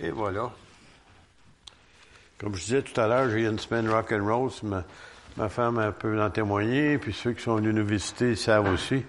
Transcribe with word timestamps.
Et 0.00 0.10
voilà. 0.10 0.50
Comme 2.38 2.54
je 2.56 2.60
disais 2.62 2.82
tout 2.82 3.00
à 3.00 3.06
l'heure, 3.06 3.30
j'ai 3.30 3.44
une 3.44 3.58
semaine 3.58 3.88
rock 3.88 4.12
and 4.12 4.24
roll. 4.24 4.50
Ma, 4.64 4.84
ma 5.36 5.48
femme 5.48 5.92
peut 5.98 6.20
en 6.20 6.30
témoigner, 6.30 6.98
puis 6.98 7.12
ceux 7.12 7.32
qui 7.32 7.42
sont 7.42 7.56
venus 7.56 7.74
nous 7.74 7.86
visiter 7.86 8.34
savent 8.34 8.72
aussi. 8.72 9.04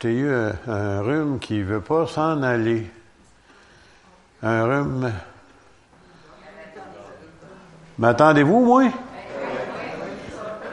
J'ai 0.00 0.12
eu 0.12 0.30
un, 0.30 0.52
un, 0.66 1.00
rhume 1.02 1.38
qui 1.38 1.58
ne 1.58 1.64
veut 1.64 1.80
pas 1.80 2.06
s'en 2.06 2.42
aller. 2.42 2.90
Un 4.42 4.64
rhume. 4.64 5.12
M'attendez-vous, 7.98 8.64
moi? 8.64 8.84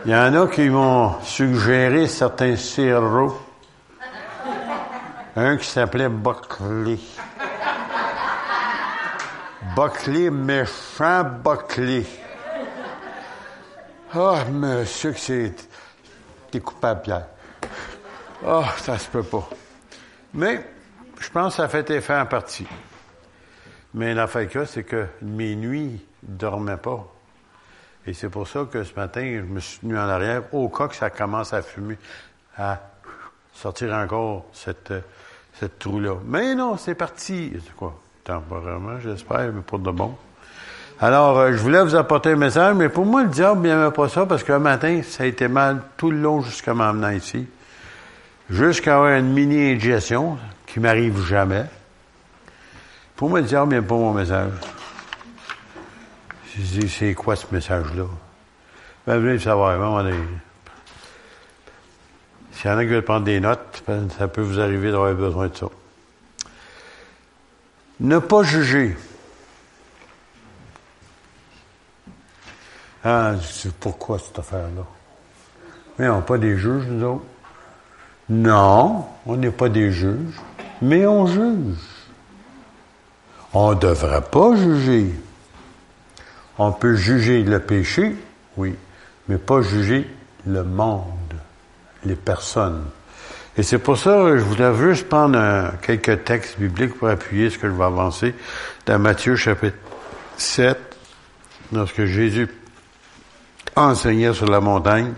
Il 0.05 0.11
y 0.11 0.15
en 0.15 0.35
a 0.35 0.47
qui 0.47 0.69
m'ont 0.69 1.19
suggéré 1.23 2.07
certains 2.07 2.55
sirops. 2.55 3.41
Un 5.35 5.57
qui 5.57 5.65
s'appelait 5.65 6.09
Buckley. 6.09 6.99
Buckley, 9.75 10.29
méchant 10.29 11.25
Buckley. 11.43 12.05
Ah, 14.13 14.45
monsieur, 14.49 15.11
que 15.11 15.19
c'est. 15.19 15.53
T'es 16.49 16.61
coupable, 16.61 17.01
Pierre. 17.01 17.27
Ah, 18.47 18.73
ça 18.77 18.97
se 18.97 19.09
peut 19.09 19.23
pas. 19.23 19.49
Mais, 20.33 20.65
je 21.19 21.29
pense 21.29 21.57
que 21.57 21.61
ça 21.61 21.67
fait 21.67 21.89
effet 21.89 22.15
en 22.15 22.25
partie. 22.25 22.65
Mais 23.93 24.13
l'affaire 24.13 24.47
que 24.47 24.63
c'est 24.63 24.85
que 24.85 25.07
mes 25.21 25.57
nuits 25.57 26.05
ne 26.23 26.37
dormaient 26.37 26.77
pas. 26.77 27.13
Et 28.07 28.13
c'est 28.13 28.29
pour 28.29 28.47
ça 28.47 28.65
que 28.71 28.81
ce 28.85 28.93
matin, 28.93 29.41
je 29.41 29.41
me 29.41 29.59
suis 29.59 29.79
tenu 29.79 29.97
en 29.97 30.07
arrière, 30.07 30.43
au 30.53 30.69
cas 30.69 30.87
que 30.87 30.95
ça 30.95 31.09
commence 31.09 31.51
à 31.51 31.61
fumer, 31.61 31.97
à 32.57 32.79
sortir 33.51 33.93
encore 33.93 34.45
cette, 34.53 34.93
cette 35.59 35.79
trou-là. 35.79 36.15
Mais 36.23 36.55
non, 36.55 36.77
c'est 36.77 36.95
parti. 36.95 37.51
C'est 37.61 37.75
quoi? 37.75 37.99
Temporairement, 38.25 38.99
j'espère, 39.03 39.51
mais 39.53 39.61
pour 39.61 39.77
de 39.77 39.91
bon. 39.91 40.15
Alors, 40.99 41.37
euh, 41.37 41.51
je 41.51 41.57
voulais 41.57 41.83
vous 41.83 41.93
apporter 41.93 42.31
un 42.31 42.35
message, 42.37 42.73
mais 42.73 42.89
pour 42.89 43.05
moi, 43.05 43.21
le 43.21 43.29
diable 43.29 43.61
n'aimait 43.61 43.91
pas 43.91 44.09
ça 44.09 44.25
parce 44.25 44.43
qu'un 44.43 44.57
matin, 44.57 45.01
ça 45.03 45.23
a 45.23 45.25
été 45.27 45.47
mal 45.47 45.83
tout 45.95 46.09
le 46.09 46.17
long 46.17 46.41
jusqu'à 46.41 46.73
m'emmener 46.73 47.17
ici. 47.17 47.45
Jusqu'à 48.49 48.95
avoir 48.95 49.11
une 49.11 49.31
mini-ingestion 49.31 50.39
qui 50.65 50.79
m'arrive 50.79 51.23
jamais. 51.23 51.65
Pour 53.15 53.29
moi, 53.29 53.41
le 53.41 53.45
diable 53.45 53.71
n'aime 53.71 53.85
pas 53.85 53.95
mon 53.95 54.13
message. 54.13 54.53
Je 56.57 56.87
c'est 56.87 57.13
quoi 57.13 57.35
ce 57.35 57.45
message-là? 57.51 58.05
Ben, 59.05 59.19
venez 59.19 59.33
le 59.33 59.39
savoir, 59.39 59.77
donné. 59.77 60.15
S'il 62.53 62.71
y 62.71 62.73
en 62.73 62.77
a 62.79 62.83
qui 62.83 62.89
veulent 62.89 63.03
prendre 63.03 63.25
des 63.25 63.39
notes, 63.39 63.83
ben, 63.87 64.09
ça 64.17 64.27
peut 64.27 64.41
vous 64.41 64.59
arriver 64.59 64.91
d'avoir 64.91 65.13
besoin 65.13 65.47
de 65.47 65.55
ça. 65.55 65.67
Ne 67.99 68.19
pas 68.19 68.43
juger. 68.43 68.97
Ah, 73.03 73.33
pourquoi 73.79 74.19
cette 74.19 74.39
affaire-là? 74.39 74.83
Mais 75.97 76.09
on 76.09 76.17
n'est 76.17 76.25
pas 76.25 76.37
des 76.37 76.57
juges, 76.57 76.85
nous 76.87 77.05
autres. 77.05 77.25
Non, 78.27 79.05
on 79.25 79.37
n'est 79.37 79.51
pas 79.51 79.69
des 79.69 79.91
juges, 79.91 80.41
mais 80.81 81.05
on 81.05 81.27
juge. 81.27 81.77
On 83.53 83.69
ne 83.69 83.75
devrait 83.75 84.23
pas 84.23 84.55
juger. 84.55 85.13
On 86.57 86.71
peut 86.71 86.95
juger 86.95 87.43
le 87.43 87.59
péché, 87.59 88.15
oui, 88.57 88.75
mais 89.27 89.37
pas 89.37 89.61
juger 89.61 90.09
le 90.47 90.63
monde, 90.63 91.03
les 92.03 92.15
personnes. 92.15 92.85
Et 93.57 93.63
c'est 93.63 93.79
pour 93.79 93.97
ça 93.97 94.11
que 94.11 94.37
je 94.37 94.43
voulais 94.43 94.75
juste 94.75 95.07
prendre 95.07 95.71
quelques 95.81 96.25
textes 96.25 96.59
bibliques 96.59 96.95
pour 96.95 97.07
appuyer 97.07 97.49
ce 97.49 97.57
que 97.57 97.69
je 97.69 97.73
vais 97.73 97.85
avancer 97.85 98.35
dans 98.85 98.99
Matthieu 98.99 99.37
chapitre 99.37 99.77
7, 100.35 100.77
lorsque 101.71 102.03
Jésus 102.03 102.49
enseignait 103.77 104.33
sur 104.33 104.47
la 104.47 104.59
montagne. 104.59 105.13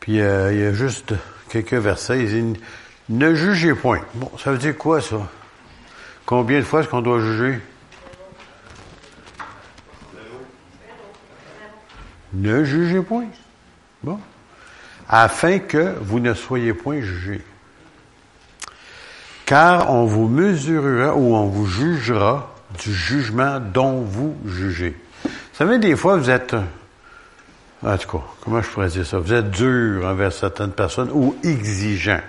Puis 0.00 0.20
euh, 0.20 0.52
il 0.52 0.60
y 0.60 0.64
a 0.64 0.72
juste 0.72 1.14
quelques 1.48 1.74
versets. 1.74 2.18
Il 2.20 2.28
dit, 2.28 2.60
ne 3.10 3.34
jugez 3.34 3.74
point. 3.74 4.00
Bon, 4.14 4.30
ça 4.38 4.50
veut 4.50 4.58
dire 4.58 4.76
quoi 4.76 5.00
ça? 5.00 5.18
Combien 6.26 6.58
de 6.58 6.64
fois 6.64 6.80
est-ce 6.80 6.88
qu'on 6.88 7.00
doit 7.00 7.20
juger? 7.20 7.60
Ne 12.32 12.64
jugez 12.64 13.00
point. 13.02 13.26
Bon 14.02 14.18
afin 15.08 15.58
que 15.58 15.94
vous 16.00 16.20
ne 16.20 16.34
soyez 16.34 16.74
point 16.74 17.00
jugés. 17.00 17.42
Car 19.46 19.90
on 19.90 20.04
vous 20.04 20.28
mesurera 20.28 21.14
ou 21.14 21.34
on 21.34 21.46
vous 21.46 21.66
jugera 21.66 22.54
du 22.78 22.92
jugement 22.92 23.58
dont 23.60 24.02
vous 24.02 24.36
jugez. 24.46 24.94
Vous 25.24 25.30
savez, 25.54 25.78
des 25.78 25.96
fois, 25.96 26.16
vous 26.16 26.28
êtes, 26.28 26.54
en 27.82 27.96
tout 27.96 28.18
cas, 28.18 28.24
comment 28.44 28.60
je 28.60 28.68
pourrais 28.68 28.88
dire 28.88 29.06
ça? 29.06 29.18
Vous 29.18 29.32
êtes 29.32 29.50
dur 29.50 30.06
envers 30.06 30.32
certaines 30.32 30.72
personnes 30.72 31.10
ou 31.12 31.34
exigeant. 31.42 32.20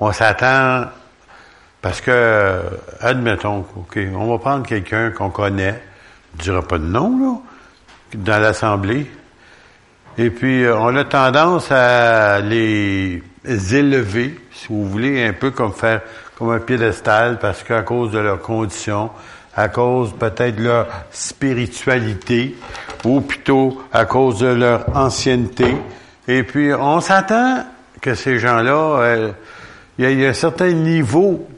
On 0.00 0.12
s'attend, 0.12 0.86
parce 1.80 2.00
que, 2.00 2.60
admettons, 3.00 3.64
OK, 3.76 3.98
on 4.14 4.30
va 4.32 4.38
prendre 4.38 4.66
quelqu'un 4.66 5.12
qu'on 5.12 5.30
connaît, 5.30 5.80
on 6.34 6.38
ne 6.38 6.42
dira 6.42 6.62
pas 6.62 6.78
de 6.78 6.84
nom, 6.84 7.16
là, 7.16 7.38
dans 8.16 8.42
l'Assemblée, 8.42 9.08
et 10.16 10.30
puis, 10.30 10.64
euh, 10.64 10.76
on 10.76 10.94
a 10.96 11.04
tendance 11.04 11.70
à 11.72 12.40
les 12.40 13.22
élever, 13.44 14.38
si 14.52 14.68
vous 14.68 14.88
voulez, 14.88 15.24
un 15.24 15.32
peu 15.32 15.50
comme 15.50 15.72
faire 15.72 16.02
comme 16.36 16.50
un 16.50 16.60
piédestal, 16.60 17.38
parce 17.38 17.62
qu'à 17.62 17.82
cause 17.82 18.10
de 18.10 18.18
leurs 18.18 18.40
conditions, 18.40 19.10
à 19.54 19.68
cause 19.68 20.12
peut-être 20.18 20.56
de 20.56 20.64
leur 20.64 20.88
spiritualité, 21.10 22.56
ou 23.04 23.20
plutôt 23.20 23.82
à 23.92 24.04
cause 24.04 24.40
de 24.40 24.48
leur 24.48 24.96
ancienneté. 24.96 25.76
Et 26.26 26.42
puis, 26.42 26.72
on 26.74 27.00
s'attend 27.00 27.64
que 28.00 28.14
ces 28.14 28.38
gens-là, 28.38 28.98
euh, 29.00 29.32
il 29.98 30.20
y, 30.20 30.26
a 30.26 30.28
un 30.28 30.34
certain 30.34 30.72
niveau 30.72 31.48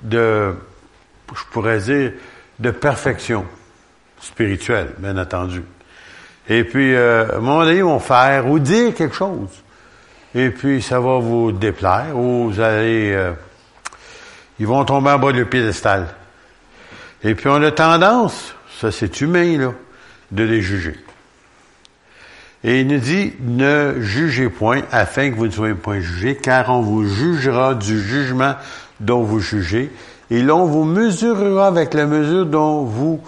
de, 0.00 0.54
je 1.34 1.42
pourrais 1.50 1.78
dire, 1.78 2.12
de 2.58 2.70
perfection 2.70 3.44
spirituelle, 4.18 4.94
bien 4.98 5.18
entendu. 5.18 5.62
Et 6.48 6.64
puis, 6.64 6.94
euh, 6.94 7.30
à 7.30 7.36
un 7.36 7.40
moment 7.40 7.64
donné, 7.64 7.76
ils 7.76 7.84
vont 7.84 8.00
faire 8.00 8.48
ou 8.48 8.58
dire 8.58 8.94
quelque 8.94 9.14
chose. 9.14 9.48
Et 10.34 10.50
puis, 10.50 10.82
ça 10.82 10.98
va 10.98 11.18
vous 11.18 11.52
déplaire 11.52 12.16
ou 12.16 12.50
vous 12.50 12.60
allez... 12.60 13.12
Euh, 13.12 13.32
ils 14.58 14.66
vont 14.66 14.84
tomber 14.84 15.10
en 15.10 15.18
bas 15.18 15.32
du 15.32 15.44
piédestal. 15.46 16.08
Et 17.24 17.34
puis, 17.34 17.48
on 17.48 17.62
a 17.62 17.70
tendance, 17.70 18.54
ça 18.80 18.90
c'est 18.90 19.20
humain, 19.20 19.58
là, 19.58 19.72
de 20.30 20.44
les 20.44 20.60
juger. 20.60 20.96
Et 22.64 22.80
il 22.80 22.86
nous 22.86 22.98
dit, 22.98 23.32
ne 23.40 24.00
jugez 24.00 24.48
point 24.48 24.82
afin 24.92 25.30
que 25.30 25.36
vous 25.36 25.46
ne 25.46 25.52
soyez 25.52 25.74
point 25.74 26.00
jugés, 26.00 26.36
car 26.36 26.70
on 26.70 26.80
vous 26.80 27.08
jugera 27.08 27.74
du 27.74 28.00
jugement 28.00 28.54
dont 29.00 29.22
vous 29.22 29.40
jugez, 29.40 29.90
et 30.30 30.42
l'on 30.42 30.64
vous 30.64 30.84
mesurera 30.84 31.66
avec 31.66 31.92
la 31.92 32.06
mesure 32.06 32.46
dont 32.46 32.84
vous 32.84 33.20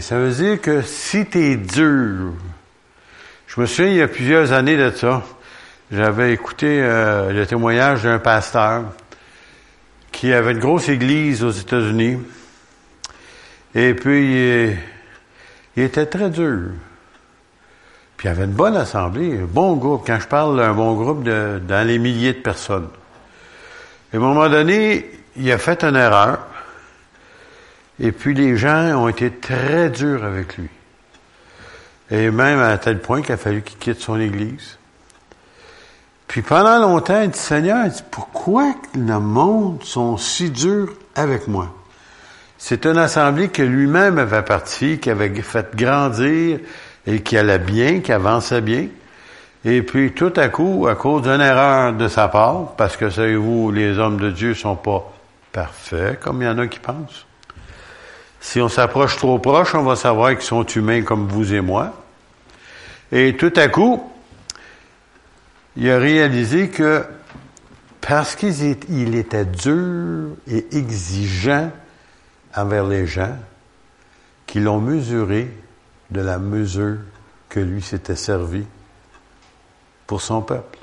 Ça 0.00 0.16
veut 0.16 0.30
dire 0.30 0.60
que 0.60 0.82
si 0.82 1.26
tu 1.26 1.38
es 1.38 1.56
dur, 1.56 2.34
je 3.48 3.60
me 3.60 3.66
souviens 3.66 3.90
il 3.90 3.96
y 3.96 4.02
a 4.02 4.06
plusieurs 4.06 4.52
années 4.52 4.76
de 4.76 4.90
ça, 4.92 5.24
j'avais 5.90 6.32
écouté 6.32 6.80
euh, 6.80 7.32
le 7.32 7.44
témoignage 7.44 8.04
d'un 8.04 8.20
pasteur 8.20 8.84
qui 10.12 10.32
avait 10.32 10.52
une 10.52 10.60
grosse 10.60 10.88
église 10.88 11.42
aux 11.42 11.50
États-Unis. 11.50 12.18
Et 13.74 13.94
puis, 13.94 14.76
il, 15.76 15.82
était 15.82 16.06
très 16.06 16.30
dur. 16.30 16.70
Puis 18.16 18.28
il 18.28 18.30
avait 18.30 18.44
une 18.44 18.52
bonne 18.52 18.76
assemblée, 18.76 19.40
un 19.40 19.46
bon 19.46 19.74
groupe. 19.74 20.04
Quand 20.06 20.20
je 20.20 20.28
parle 20.28 20.58
d'un 20.58 20.74
bon 20.74 20.94
groupe, 20.94 21.24
dans 21.24 21.86
les 21.86 21.98
milliers 21.98 22.34
de 22.34 22.38
personnes. 22.38 22.88
Et 24.12 24.16
à 24.16 24.20
un 24.20 24.22
moment 24.22 24.48
donné, 24.48 25.10
il 25.36 25.50
a 25.50 25.58
fait 25.58 25.82
une 25.82 25.96
erreur. 25.96 26.46
Et 28.00 28.12
puis 28.12 28.34
les 28.34 28.56
gens 28.56 29.02
ont 29.02 29.08
été 29.08 29.30
très 29.30 29.90
durs 29.90 30.24
avec 30.24 30.56
lui. 30.56 30.68
Et 32.10 32.30
même 32.30 32.58
à 32.58 32.76
tel 32.78 33.00
point 33.00 33.22
qu'il 33.22 33.32
a 33.32 33.36
fallu 33.36 33.62
qu'il 33.62 33.78
quitte 33.78 34.00
son 34.00 34.20
église. 34.20 34.78
Puis 36.26 36.42
pendant 36.42 36.78
longtemps, 36.80 37.22
il 37.22 37.30
dit, 37.30 37.38
Seigneur, 37.38 37.86
pourquoi 38.10 38.74
le 38.94 39.20
monde 39.20 39.82
sont 39.84 40.16
si 40.16 40.50
durs 40.50 40.92
avec 41.14 41.46
moi? 41.46 41.72
C'est 42.58 42.86
une 42.86 42.98
assemblée 42.98 43.48
que 43.48 43.62
lui-même 43.62 44.18
avait 44.18 44.42
parti, 44.42 44.98
qui 44.98 45.10
avait 45.10 45.32
fait 45.42 45.74
grandir 45.76 46.58
et 47.06 47.20
qui 47.20 47.36
allait 47.36 47.58
bien, 47.58 48.00
qui 48.00 48.10
avançait 48.10 48.62
bien. 48.62 48.88
Et 49.64 49.82
puis 49.82 50.12
tout 50.12 50.32
à 50.36 50.48
coup, 50.48 50.86
à 50.88 50.94
cause 50.94 51.22
d'une 51.22 51.40
erreur 51.40 51.92
de 51.92 52.08
sa 52.08 52.28
part, 52.28 52.74
parce 52.76 52.96
que 52.96 53.10
savez-vous, 53.10 53.70
les 53.70 53.98
hommes 53.98 54.18
de 54.18 54.30
Dieu 54.30 54.54
sont 54.54 54.76
pas 54.76 55.12
parfaits, 55.52 56.20
comme 56.20 56.42
il 56.42 56.46
y 56.46 56.48
en 56.48 56.58
a 56.58 56.66
qui 56.66 56.80
pensent. 56.80 57.26
Si 58.44 58.60
on 58.60 58.68
s'approche 58.68 59.16
trop 59.16 59.38
proche, 59.38 59.74
on 59.74 59.84
va 59.84 59.96
savoir 59.96 60.32
qu'ils 60.32 60.42
sont 60.42 60.66
humains 60.66 61.00
comme 61.00 61.26
vous 61.26 61.54
et 61.54 61.62
moi. 61.62 61.94
Et 63.10 63.38
tout 63.38 63.52
à 63.56 63.68
coup, 63.68 64.04
il 65.76 65.90
a 65.90 65.98
réalisé 65.98 66.68
que 66.68 67.06
Parce 68.02 68.36
qu'il 68.36 69.14
était 69.14 69.46
dur 69.46 70.36
et 70.46 70.66
exigeant 70.76 71.72
envers 72.54 72.86
les 72.86 73.06
gens 73.06 73.34
qui 74.44 74.60
l'ont 74.60 74.78
mesuré 74.78 75.50
de 76.10 76.20
la 76.20 76.38
mesure 76.38 76.98
que 77.48 77.60
lui 77.60 77.80
s'était 77.80 78.14
servi 78.14 78.66
pour 80.06 80.20
son 80.20 80.42
peuple. 80.42 80.78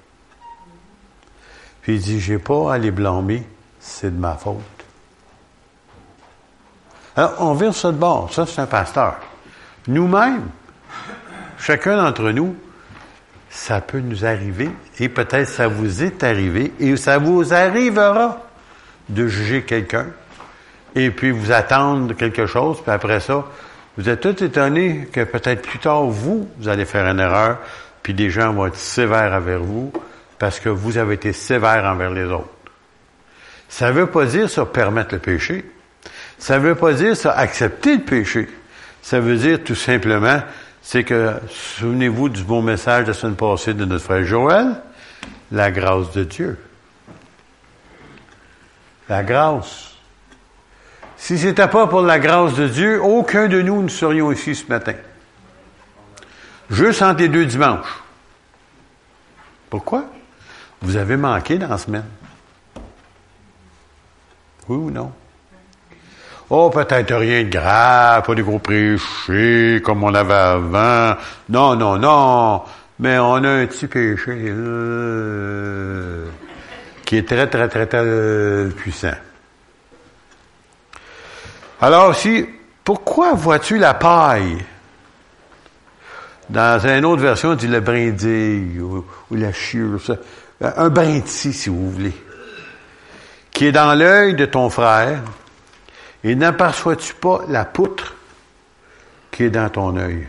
Puis 1.83 1.97
il 1.97 2.01
dit, 2.01 2.19
j'ai 2.19 2.39
pas 2.39 2.73
à 2.73 2.79
les 2.79 2.89
blâmer, 2.89 3.47
c'est 3.79 4.09
de 4.09 4.19
ma 4.19 4.33
faute. 4.33 4.81
Alors, 7.15 7.35
on 7.39 7.53
vire 7.53 7.73
ça 7.73 7.91
de 7.91 7.97
bord. 7.97 8.33
Ça, 8.33 8.45
c'est 8.45 8.61
un 8.61 8.65
pasteur. 8.65 9.17
Nous-mêmes, 9.87 10.47
chacun 11.57 11.97
d'entre 11.97 12.29
nous, 12.31 12.55
ça 13.49 13.81
peut 13.81 13.99
nous 13.99 14.25
arriver, 14.25 14.69
et 14.99 15.09
peut-être 15.09 15.49
ça 15.49 15.67
vous 15.67 16.03
est 16.03 16.23
arrivé, 16.23 16.73
et 16.79 16.95
ça 16.95 17.17
vous 17.17 17.53
arrivera 17.53 18.39
de 19.09 19.27
juger 19.27 19.63
quelqu'un, 19.63 20.07
et 20.95 21.11
puis 21.11 21.31
vous 21.31 21.51
attendre 21.51 22.13
quelque 22.13 22.45
chose, 22.45 22.81
puis 22.81 22.91
après 22.91 23.19
ça, 23.19 23.43
vous 23.97 24.07
êtes 24.07 24.21
tout 24.21 24.41
étonnés 24.41 25.09
que 25.11 25.25
peut-être 25.25 25.63
plus 25.63 25.79
tard, 25.79 26.03
vous, 26.03 26.49
vous 26.57 26.67
allez 26.69 26.85
faire 26.85 27.05
une 27.07 27.19
erreur, 27.19 27.57
puis 28.03 28.13
des 28.13 28.29
gens 28.29 28.53
vont 28.53 28.67
être 28.67 28.77
sévères 28.77 29.33
envers 29.33 29.59
vous, 29.59 29.91
parce 30.39 30.59
que 30.59 30.69
vous 30.69 30.97
avez 30.97 31.15
été 31.15 31.33
sévère 31.33 31.83
envers 31.83 32.11
les 32.11 32.25
autres. 32.25 32.49
Ça 33.67 33.89
ne 33.89 33.93
veut 33.93 34.07
pas 34.07 34.25
dire 34.25 34.49
ça 34.49 34.65
permettre 34.65 35.13
le 35.13 35.19
péché. 35.19 35.65
Ça 36.41 36.57
ne 36.57 36.63
veut 36.63 36.75
pas 36.75 36.93
dire 36.93 37.15
ça 37.15 37.33
accepter 37.33 37.97
le 37.97 38.03
péché. 38.03 38.49
Ça 39.03 39.19
veut 39.19 39.38
dire 39.38 39.63
tout 39.63 39.75
simplement, 39.75 40.41
c'est 40.81 41.03
que, 41.03 41.35
souvenez-vous 41.47 42.29
du 42.29 42.43
bon 42.43 42.63
message 42.63 43.03
de 43.03 43.09
la 43.09 43.13
semaine 43.13 43.35
passée 43.35 43.75
de 43.75 43.85
notre 43.85 44.03
frère 44.03 44.25
Joël, 44.25 44.81
la 45.51 45.69
grâce 45.69 46.11
de 46.13 46.23
Dieu. 46.23 46.57
La 49.07 49.23
grâce. 49.23 49.91
Si 51.15 51.38
ce 51.38 51.45
n'était 51.45 51.67
pas 51.67 51.85
pour 51.85 52.01
la 52.01 52.17
grâce 52.17 52.55
de 52.55 52.67
Dieu, 52.67 52.99
aucun 52.99 53.47
de 53.47 53.61
nous 53.61 53.83
ne 53.83 53.87
serions 53.87 54.31
ici 54.31 54.55
ce 54.55 54.65
matin. 54.65 54.95
Juste 56.71 57.03
entre 57.03 57.21
les 57.21 57.29
deux 57.29 57.45
dimanches. 57.45 58.01
Pourquoi? 59.69 60.05
Vous 60.81 60.95
avez 60.95 61.17
manqué 61.17 61.59
dans 61.59 61.67
la 61.67 61.77
semaine. 61.77 62.05
Oui 64.67 64.77
ou 64.77 64.89
non? 64.89 65.11
Oh, 66.53 66.69
peut-être 66.69 67.15
rien 67.15 67.44
de 67.44 67.50
grave, 67.50 68.24
pas 68.24 68.36
de 68.36 68.42
gros 68.44 68.59
péchés 68.59 69.81
comme 69.81 70.03
on 70.03 70.13
avait 70.13 70.33
avant. 70.33 71.15
Non, 71.48 71.77
non, 71.77 71.98
non. 71.98 72.62
Mais 73.00 73.18
on 73.19 73.36
a 73.36 73.50
un 73.50 73.65
petit 73.68 73.88
péché 73.88 74.48
euh, 74.50 76.27
qui 77.06 77.15
est 77.15 77.25
très, 77.25 77.48
très, 77.48 77.69
très, 77.69 77.86
très 77.86 78.65
puissant. 78.75 79.13
Alors 81.80 82.09
aussi, 82.09 82.45
pourquoi 82.83 83.31
vois-tu 83.33 83.77
la 83.77 83.94
paille? 83.94 84.57
Dans 86.50 86.86
une 86.86 87.06
autre 87.06 87.21
version, 87.21 87.51
on 87.51 87.56
dit 87.56 87.68
le 87.68 87.80
brindille 87.80 88.77
ou, 88.81 89.06
la 89.31 89.54
chiure. 89.54 90.01
Un 90.59 90.89
brindille, 90.89 91.54
si 91.54 91.69
vous 91.69 91.92
voulez. 91.92 92.13
Qui 93.51 93.68
est 93.68 93.71
dans 93.71 93.94
l'œil 93.94 94.36
de 94.36 94.44
ton 94.44 94.69
frère 94.69 95.21
et 96.23 96.35
n'aperçois-tu 96.35 97.13
pas 97.15 97.41
la 97.47 97.65
poutre 97.65 98.13
qui 99.31 99.44
est 99.44 99.50
dans 99.50 99.69
ton 99.69 99.97
œil? 99.97 100.27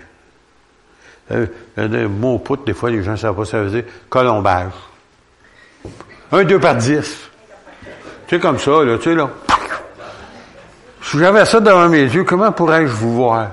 Euh, 1.31 1.47
le 1.77 2.09
mot 2.09 2.39
poutre, 2.39 2.65
des 2.65 2.75
fois, 2.75 2.91
les 2.91 3.03
gens 3.03 3.12
ne 3.12 3.17
savent 3.17 3.37
pas 3.37 3.44
ça 3.44 3.62
veut 3.62 3.71
dire 3.71 3.85
colombage. 4.09 4.73
Un, 6.31 6.44
deux 6.44 6.59
par 6.59 6.77
dix. 6.77 7.29
Tu 8.27 8.37
sais, 8.37 8.41
comme 8.41 8.59
ça, 8.59 8.85
là, 8.85 8.97
tu 8.97 9.05
sais, 9.05 9.15
là. 9.15 9.31
Si 11.03 11.19
j'avais 11.19 11.44
ça 11.44 11.61
devant 11.61 11.89
mes 11.89 12.05
yeux, 12.05 12.25
comment 12.25 12.53
pourrais-je 12.53 12.93
vous 12.93 13.15
voir? 13.15 13.50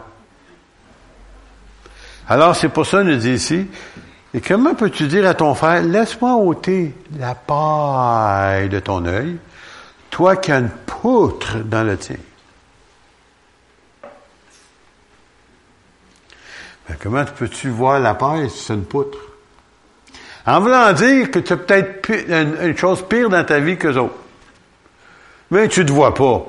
Alors, 2.28 2.56
c'est 2.56 2.70
pour 2.70 2.86
ça, 2.86 3.04
nous 3.04 3.16
dit 3.16 3.32
ici, 3.32 3.68
et 4.34 4.42
comment 4.42 4.76
peux-tu 4.76 5.08
dire 5.08 5.28
à 5.28 5.34
ton 5.34 5.56
frère, 5.56 5.82
laisse-moi 5.82 6.36
ôter 6.36 6.94
la 7.18 7.34
paille 7.34 8.70
de 8.70 8.80
ton 8.80 9.04
œil, 9.06 9.38
toi 10.10 10.36
qui 10.36 10.52
as 10.52 10.60
une 10.60 10.70
poutre 10.70 11.58
dans 11.66 11.84
le 11.84 11.98
tien? 11.98 12.18
Comment 17.02 17.26
peux-tu 17.26 17.70
voir 17.70 18.00
la 18.00 18.16
paille 18.16 18.50
si 18.50 18.66
c'est 18.66 18.74
une 18.74 18.86
poutre? 18.86 19.18
En 20.46 20.60
voulant 20.62 20.92
dire 20.94 21.30
que 21.30 21.40
tu 21.40 21.54
as 21.54 21.58
peut-être 21.58 22.10
une, 22.10 22.76
chose 22.76 23.06
pire 23.08 23.30
dans 23.30 23.44
ta 23.44 23.60
vie 23.60 23.78
que 23.78 23.90
autres. 23.90 24.16
Mais 25.52 25.68
tu 25.68 25.82
ne 25.82 25.86
te 25.86 25.92
vois 25.92 26.14
pas. 26.14 26.46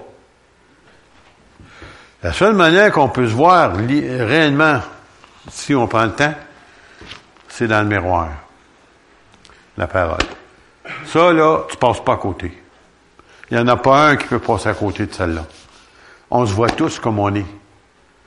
La 2.23 2.33
seule 2.33 2.55
manière 2.55 2.93
qu'on 2.93 3.09
peut 3.09 3.27
se 3.27 3.35
voir 3.35 3.75
réellement, 3.77 4.81
si 5.51 5.75
on 5.75 5.87
prend 5.87 6.05
le 6.05 6.13
temps, 6.13 6.35
c'est 7.49 7.67
dans 7.67 7.83
le 7.83 7.89
miroir. 7.89 8.29
La 9.77 9.87
parole. 9.87 10.19
Ça, 11.07 11.33
là, 11.33 11.65
tu 11.69 11.77
passes 11.77 12.03
pas 12.05 12.15
à 12.15 12.17
côté. 12.17 12.59
Il 13.51 13.57
n'y 13.57 13.63
en 13.63 13.69
a 13.69 13.77
pas 13.77 14.11
un 14.11 14.17
qui 14.17 14.27
peut 14.27 14.39
passer 14.39 14.69
à 14.69 14.75
côté 14.75 15.07
de 15.07 15.13
celle-là. 15.13 15.45
On 16.31 16.47
se 16.47 16.53
voit 16.53 16.71
tous 16.71 16.99
comme 16.99 17.19
on 17.19 17.35
est. 17.35 17.60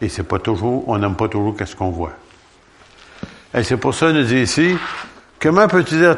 Et 0.03 0.09
c'est 0.09 0.23
pas 0.23 0.37
toujours, 0.37 0.83
on 0.89 0.97
n'aime 0.97 1.15
pas 1.15 1.29
toujours 1.29 1.55
qu'est-ce 1.55 1.77
qu'on 1.77 1.89
voit. 1.89 2.11
Et 3.53 3.63
c'est 3.63 3.77
pour 3.77 3.95
ça 3.95 4.07
qu'il 4.07 4.17
nous 4.17 4.25
dit 4.25 4.41
ici, 4.41 4.75
comment 5.39 5.65
peux-tu 5.69 5.95
dire, 5.95 6.17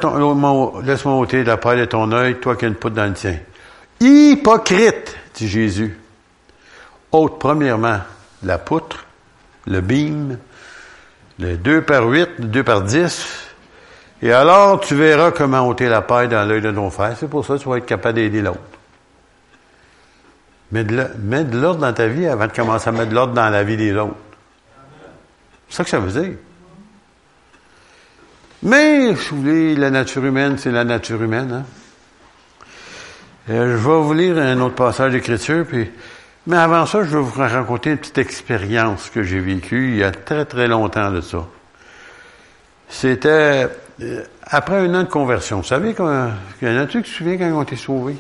laisse-moi 0.84 1.14
ôter 1.14 1.44
la 1.44 1.58
paille 1.58 1.82
de 1.82 1.86
ton 1.86 2.12
œil, 2.12 2.40
toi 2.40 2.56
qui 2.56 2.66
as 2.66 2.68
une 2.68 2.74
poutre 2.74 2.96
dans 2.96 3.06
le 3.06 3.14
tien? 3.14 3.38
Hypocrite, 4.00 5.16
dit 5.36 5.48
Jésus. 5.48 6.00
Ôte 7.12 7.38
premièrement 7.38 8.00
la 8.42 8.58
poutre, 8.58 9.06
le 9.68 9.82
bîme, 9.82 10.40
le 11.38 11.56
2 11.56 11.84
par 11.84 12.08
8, 12.08 12.30
le 12.40 12.46
2 12.46 12.64
par 12.64 12.82
10, 12.82 13.28
et 14.24 14.32
alors 14.32 14.80
tu 14.80 14.96
verras 14.96 15.30
comment 15.30 15.68
ôter 15.68 15.90
la 15.90 16.02
paille 16.02 16.28
dans 16.28 16.44
l'œil 16.44 16.62
de 16.62 16.72
ton 16.72 16.90
frère. 16.90 17.16
C'est 17.20 17.30
pour 17.30 17.46
ça 17.46 17.54
que 17.54 17.60
tu 17.60 17.70
vas 17.70 17.78
être 17.78 17.86
capable 17.86 18.16
d'aider 18.16 18.42
l'autre. 18.42 18.60
Mets 20.72 20.84
de 20.84 21.58
l'ordre 21.60 21.82
dans 21.82 21.94
ta 21.94 22.08
vie 22.08 22.28
avant 22.28 22.48
de 22.48 22.52
commencer 22.52 22.90
à 22.90 22.92
mettre 22.92 23.10
de 23.10 23.16
l'ordre 23.16 23.34
dans 23.34 23.50
la 23.50 23.64
vie 23.64 23.78
des 23.78 23.94
autres. 23.94 24.16
C'est 25.70 25.78
ça 25.78 25.84
que 25.84 25.90
ça 25.90 26.00
veut 26.00 26.22
dire. 26.22 26.38
Mais, 28.64 29.16
si 29.16 29.30
vous 29.30 29.42
voulez, 29.42 29.76
la 29.76 29.92
nature 29.92 30.26
humaine, 30.26 30.58
c'est 30.58 30.72
la 30.72 30.84
nature 30.84 31.22
humaine. 31.22 31.52
Hein? 31.52 31.66
Euh, 33.50 33.78
je 33.78 33.78
vais 33.78 34.02
vous 34.02 34.14
lire 34.14 34.38
un 34.40 34.60
autre 34.62 34.76
passage 34.76 35.12
d'écriture, 35.12 35.66
puis 35.68 35.88
mais 36.48 36.58
avant 36.58 36.86
ça, 36.86 37.04
je 37.04 37.18
vais 37.18 37.24
vous 37.24 37.40
raconter 37.40 37.92
une 37.92 37.98
petite 37.98 38.20
expérience 38.20 39.10
que 39.10 39.24
j'ai 39.24 39.40
vécue 39.40 39.90
il 39.90 39.98
y 39.98 40.04
a 40.04 40.12
très 40.12 40.46
très 40.46 40.68
longtemps 40.68 41.10
de 41.12 41.22
ça. 41.22 41.46
C'était 42.88 43.68
euh, 44.02 44.24
après 44.44 44.78
un 44.78 44.94
an 44.94 45.04
de 45.04 45.10
conversion. 45.10 45.58
Vous 45.58 45.64
savez, 45.64 45.96
qu'il 45.96 46.06
y 46.06 46.68
en 46.68 46.78
a-tu 46.78 47.02
qui 47.02 47.10
se 47.10 47.18
souviennent 47.18 47.40
quand 47.40 47.58
ont 47.58 47.64
été 47.64 47.76
sauvés? 47.76 48.18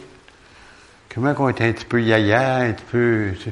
Comment 1.15 1.33
qu'on 1.33 1.47
était 1.47 1.69
un 1.69 1.71
petit 1.71 1.85
peu 1.85 2.01
yaya, 2.01 2.57
un 2.57 2.73
petit 2.73 2.85
peu... 2.91 3.31
Tu 3.41 3.51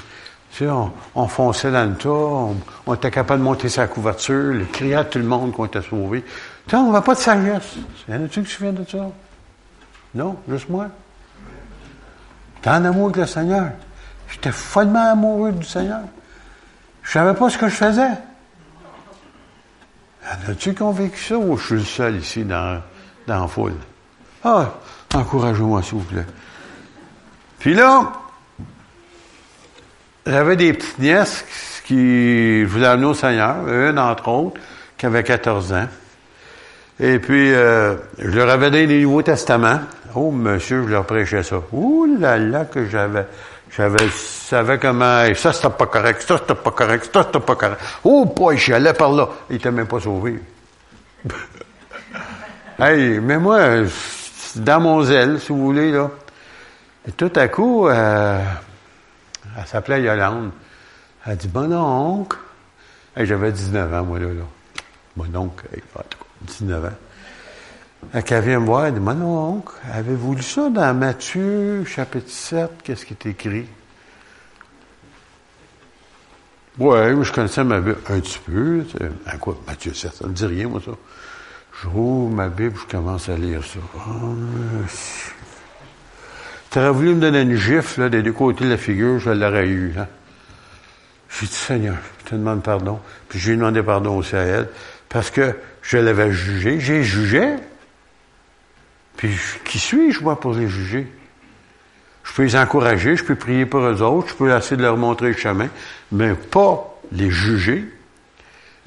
sais, 0.51 0.67
on, 1.15 1.27
fonçait 1.27 1.71
dans 1.71 1.89
le 1.89 1.95
tas, 1.95 2.09
on, 2.09 2.93
était 2.93 3.09
capable 3.09 3.39
de 3.39 3.45
monter 3.45 3.69
sa 3.69 3.87
couverture, 3.87 4.53
le 4.53 4.65
crier 4.65 4.95
à 4.95 5.05
tout 5.05 5.17
le 5.17 5.23
monde 5.23 5.53
qu'on 5.53 5.65
était 5.65 5.81
sauvé. 5.81 6.23
Tu 6.67 6.75
on 6.75 6.91
va 6.91 7.01
pas 7.01 7.15
de 7.15 7.19
sagesse. 7.19 7.75
Y 8.07 8.13
en 8.13 8.25
a-tu 8.25 8.43
qui 8.43 8.49
se 8.49 8.57
souviennent 8.57 8.75
de 8.75 8.87
ça? 8.87 9.09
Non, 10.13 10.35
juste 10.47 10.69
moi? 10.69 10.89
T'es 12.61 12.69
en 12.69 12.85
amour 12.85 13.05
avec 13.05 13.17
le 13.17 13.25
Seigneur. 13.25 13.71
J'étais 14.29 14.51
follement 14.51 15.11
amoureux 15.13 15.53
du 15.53 15.65
Seigneur. 15.65 16.01
Je 17.01 17.11
savais 17.11 17.33
pas 17.33 17.49
ce 17.49 17.57
que 17.57 17.67
je 17.67 17.75
faisais. 17.75 18.11
As-tu 20.47 20.75
qui 20.75 20.81
ont 20.83 20.91
vécu 20.91 21.17
ça? 21.17 21.37
Ou 21.37 21.57
je 21.57 21.65
suis 21.65 21.75
le 21.75 21.81
seul 21.81 22.15
ici 22.17 22.43
dans, 22.43 22.81
dans 23.25 23.41
la 23.41 23.47
foule? 23.47 23.73
Ah, 24.43 24.73
encouragez-moi, 25.15 25.81
s'il 25.81 25.97
vous 25.97 26.03
plaît. 26.03 26.25
Puis 27.63 27.75
là, 27.75 28.11
j'avais 30.25 30.57
des 30.57 30.73
petites 30.73 30.99
nièces 30.99 31.45
qui 31.85 32.65
voulaient 32.65 32.87
amener 32.87 33.05
au 33.05 33.13
Seigneur, 33.13 33.65
une 33.69 33.97
entre 33.97 34.27
autres, 34.27 34.59
qui 34.97 35.05
avait 35.05 35.23
14 35.23 35.71
ans. 35.71 35.87
Et 36.99 37.19
puis, 37.19 37.53
euh, 37.53 37.95
je 38.19 38.27
leur 38.31 38.49
avais 38.49 38.69
donné 38.69 38.85
les 38.87 39.03
Nouveaux 39.03 39.21
Testaments. 39.21 39.79
Oh, 40.13 40.29
monsieur, 40.29 40.83
je 40.83 40.89
leur 40.89 41.05
prêchais 41.05 41.41
ça. 41.41 41.61
Ouh 41.71 42.05
là 42.19 42.37
là, 42.37 42.65
que 42.65 42.85
j'avais, 42.89 43.27
j'avais, 43.73 44.09
savais 44.09 44.77
comment, 44.77 45.23
ça 45.33 45.53
c'était 45.53 45.69
pas 45.69 45.85
correct, 45.85 46.21
ça 46.21 46.39
c'était 46.39 46.55
pas 46.55 46.71
correct, 46.71 47.09
ça 47.13 47.23
c'était 47.23 47.39
pas 47.39 47.55
correct. 47.55 47.79
Oh, 48.03 48.25
boy, 48.25 48.57
j'allais 48.57 48.91
par 48.91 49.13
là. 49.13 49.29
Il 49.49 49.55
était 49.55 49.71
même 49.71 49.87
pas 49.87 50.01
sauvé. 50.01 50.37
hey, 52.77 53.21
mais 53.21 53.37
moi, 53.37 53.61
dans 54.57 54.81
mon 54.81 55.01
zèle, 55.03 55.39
si 55.39 55.53
vous 55.53 55.63
voulez, 55.63 55.93
là, 55.93 56.09
et 57.07 57.11
tout 57.11 57.31
à 57.35 57.47
coup, 57.47 57.87
euh, 57.87 58.43
elle 59.57 59.67
s'appelait 59.67 60.01
Yolande. 60.01 60.51
Elle 61.25 61.37
dit, 61.37 61.47
bon 61.47 61.71
oncle. 61.73 62.37
J'avais 63.15 63.51
19 63.51 63.93
ans, 63.93 64.03
moi, 64.03 64.19
là. 64.19 64.27
là. 64.27 64.43
Mon 65.15 65.35
oncle, 65.35 65.65
19 66.41 66.85
ans. 66.85 66.89
Elle 68.13 68.41
vient 68.41 68.59
me 68.59 68.65
voir, 68.65 68.87
elle 68.87 68.95
dit, 68.95 68.99
mon 68.99 69.21
oncle, 69.21 69.73
avez-vous 69.91 70.35
lu 70.35 70.41
ça 70.41 70.69
dans 70.69 70.93
Matthieu, 70.93 71.85
chapitre 71.85 72.29
7? 72.29 72.71
Qu'est-ce 72.83 73.05
qui 73.05 73.13
est 73.13 73.25
écrit? 73.27 73.67
Ouais, 76.79 77.13
je 77.21 77.31
connaissais 77.31 77.63
ma 77.63 77.79
Bible 77.79 77.99
un 78.09 78.19
petit 78.19 78.39
peu. 78.39 78.83
Sais. 78.91 79.37
quoi, 79.37 79.57
Matthieu 79.67 79.93
7, 79.93 80.13
ça 80.13 80.27
ne 80.27 80.33
dit 80.33 80.45
rien, 80.45 80.67
moi, 80.67 80.81
ça. 80.83 80.91
Je 81.81 81.87
rouvre 81.87 82.33
ma 82.33 82.49
Bible, 82.49 82.75
je 82.79 82.91
commence 82.91 83.29
à 83.29 83.35
lire 83.35 83.63
ça. 83.63 83.79
Oh, 83.95 84.35
tu 86.73 86.79
aurais 86.79 86.89
voulu 86.89 87.13
me 87.13 87.21
donner 87.21 87.41
une 87.41 87.55
gifle 87.55 88.01
là, 88.01 88.09
des 88.09 88.23
deux 88.23 88.31
côtés 88.31 88.65
de 88.65 88.71
la 88.71 88.77
figure, 88.77 89.19
je 89.19 89.29
l'aurais 89.29 89.67
eu. 89.67 89.93
Hein? 89.95 90.07
J'ai 91.29 91.45
dit, 91.45 91.53
Seigneur, 91.53 91.97
je 92.19 92.31
te 92.31 92.35
demande 92.35 92.63
pardon. 92.63 92.99
Puis 93.29 93.37
j'ai 93.37 93.55
demandé 93.55 93.83
pardon 93.83 94.17
aussi 94.17 94.35
à 94.35 94.41
elle, 94.41 94.69
parce 95.07 95.29
que 95.29 95.55
je 95.83 95.99
l'avais 95.99 96.31
jugé. 96.31 96.79
J'ai 96.79 97.03
jugé. 97.03 97.57
Puis 99.17 99.37
qui 99.65 99.77
suis-je, 99.77 100.23
moi, 100.23 100.39
pour 100.39 100.55
les 100.55 100.67
juger? 100.67 101.05
Je 102.23 102.33
peux 102.33 102.43
les 102.43 102.55
encourager, 102.55 103.17
je 103.17 103.23
peux 103.23 103.35
prier 103.35 103.67
pour 103.67 103.81
eux 103.81 104.01
autres, 104.01 104.29
je 104.29 104.33
peux 104.33 104.49
essayer 104.49 104.77
de 104.77 104.81
leur 104.81 104.97
montrer 104.97 105.27
le 105.27 105.37
chemin, 105.37 105.69
mais 106.11 106.33
pas 106.33 106.99
les 107.11 107.29
juger. 107.29 107.85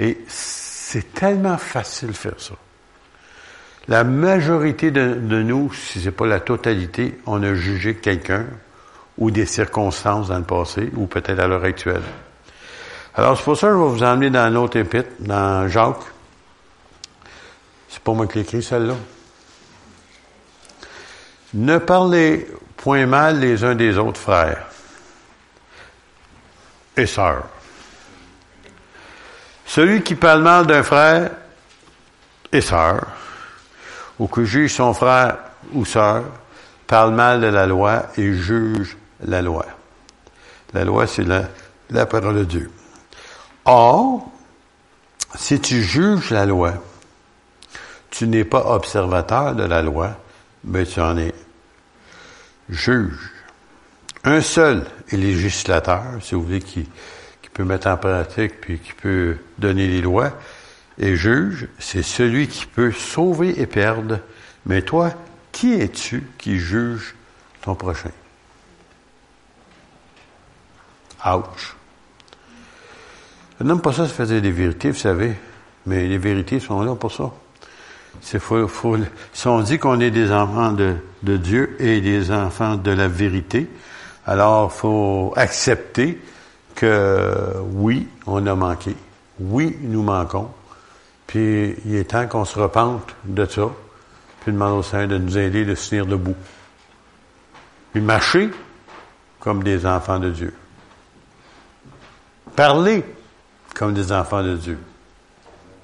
Et 0.01 0.19
c'est 0.27 1.15
tellement 1.15 1.57
facile 1.57 2.09
de 2.09 2.15
faire 2.15 2.41
ça. 2.41 2.55
La 3.89 4.03
majorité 4.03 4.91
de, 4.91 5.43
nous, 5.43 5.73
si 5.73 6.01
ce 6.01 6.07
n'est 6.07 6.11
pas 6.11 6.27
la 6.27 6.41
totalité, 6.41 7.21
on 7.25 7.43
a 7.43 7.55
jugé 7.55 7.95
quelqu'un 7.95 8.47
ou 9.17 9.31
des 9.31 9.47
circonstances 9.47 10.29
dans 10.29 10.39
le 10.39 10.45
passé 10.45 10.91
ou 10.97 11.07
peut-être 11.07 11.39
à 11.39 11.47
l'heure 11.47 11.65
actuelle. 11.65 12.03
Alors 13.15 13.39
c'est 13.39 13.45
pour 13.45 13.57
ça 13.57 13.69
que 13.69 13.75
je 13.75 13.79
vais 13.79 13.89
vous 13.89 14.03
emmener 14.03 14.29
dans 14.29 14.41
un 14.41 14.55
autre 14.57 14.77
épître, 14.77 15.11
dans 15.21 15.69
Jacques. 15.69 16.05
C'est 17.89 18.03
pas 18.03 18.13
moi 18.13 18.27
qui 18.27 18.39
l'écris 18.39 18.63
celle-là. 18.63 18.95
Ne 21.55 21.79
parlez 21.79 22.47
point 22.77 23.07
mal 23.07 23.39
les 23.39 23.65
uns 23.65 23.75
des 23.75 23.97
autres 23.97 24.21
frères 24.21 24.67
et 26.97 27.07
sœurs. 27.07 27.45
Celui 29.65 30.03
qui 30.03 30.17
parle 30.17 30.43
mal 30.43 30.67
d'un 30.67 30.83
frère 30.83 31.31
et 32.53 32.61
sœur 32.61 33.07
ou 34.19 34.27
que 34.27 34.45
juge 34.45 34.75
son 34.75 34.95
frère 34.95 35.39
ou 35.73 35.85
sœur, 35.85 36.25
parle 36.87 37.15
mal 37.15 37.41
de 37.41 37.47
la 37.47 37.67
loi 37.67 38.07
et 38.17 38.33
juge 38.33 38.97
la 39.25 39.43
loi. 39.43 39.67
La 40.73 40.85
loi, 40.85 41.07
c'est 41.07 41.25
la, 41.25 42.07
parole 42.07 42.37
de 42.37 42.45
Dieu. 42.45 42.71
Or, 43.65 44.31
si 45.35 45.61
tu 45.61 45.83
juges 45.83 46.31
la 46.31 46.47
loi, 46.47 46.75
tu 48.11 48.27
n'es 48.27 48.45
pas 48.45 48.67
observateur 48.67 49.55
de 49.55 49.65
la 49.65 49.83
loi, 49.83 50.17
mais 50.65 50.85
tu 50.85 51.01
en 51.01 51.17
es 51.19 51.35
juge. 52.69 53.31
Un 54.25 54.41
seul 54.41 54.85
est 55.11 55.17
législateur, 55.17 56.03
si 56.21 56.35
vous 56.35 56.43
voulez, 56.43 56.61
qui, 56.61 56.89
qui 57.43 57.51
peut 57.53 57.65
mettre 57.65 57.89
en 57.89 57.97
pratique 57.97 58.61
puis 58.61 58.79
qui 58.79 58.93
peut 58.93 59.37
donner 59.59 59.87
les 59.87 60.01
lois, 60.01 60.33
et 60.99 61.17
juge, 61.17 61.69
c'est 61.79 62.03
celui 62.03 62.49
qui 62.49 62.67
peut 62.67 62.93
sauver 62.93 63.61
et 63.61 63.67
perdre. 63.67 64.21
Mais 64.65 64.83
toi, 64.83 65.13
qui 65.53 65.75
es-tu 65.75 66.27
qui 66.39 66.59
juge 66.59 67.15
ton 67.63 67.75
prochain? 67.75 68.11
Ouch. 71.25 71.77
Je 73.59 73.65
n'aime 73.65 73.81
pas 73.81 73.93
ça, 73.93 74.07
se 74.07 74.13
faisait 74.13 74.41
des 74.41 74.51
vérités, 74.51 74.91
vous 74.91 74.99
savez. 74.99 75.35
Mais 75.87 76.07
les 76.07 76.19
vérités 76.19 76.61
sont 76.61 76.83
là 76.83 76.95
pour 76.95 77.13
ça. 77.13 77.31
C'est 78.23 78.43
si 79.33 79.47
on 79.47 79.61
dit 79.61 79.79
qu'on 79.79 80.01
est 80.01 80.11
des 80.11 80.33
enfants 80.33 80.73
de, 80.73 80.97
de, 81.23 81.37
Dieu 81.37 81.77
et 81.79 82.01
des 82.01 82.31
enfants 82.31 82.77
de 82.77 82.91
la 82.91 83.09
vérité, 83.09 83.69
alors 84.27 84.73
faut 84.73 85.33
accepter 85.37 86.21
que 86.75 87.55
oui, 87.73 88.09
on 88.27 88.47
a 88.47 88.55
manqué. 88.55 88.97
Oui, 89.39 89.77
nous 89.83 90.03
manquons. 90.03 90.49
Puis 91.27 91.77
il 91.85 91.97
est 91.97 92.11
temps 92.11 92.27
qu'on 92.27 92.45
se 92.45 92.59
repente 92.59 93.15
de 93.25 93.45
ça, 93.47 93.69
puis 94.41 94.53
demander 94.53 94.79
au 94.79 94.83
Seigneur 94.83 95.09
de 95.09 95.19
nous 95.19 95.39
aider 95.39 95.65
de 95.65 95.75
se 95.75 95.91
tenir 95.91 96.07
debout. 96.07 96.37
Puis 97.93 98.01
marcher 98.01 98.51
comme 99.41 99.63
des 99.63 99.87
enfants 99.87 100.19
de 100.19 100.31
Dieu. 100.31 100.55
Parler 102.55 103.05
comme 103.75 103.93
des 103.93 104.13
enfants 104.13 104.43
de 104.43 104.57
Dieu. 104.57 104.79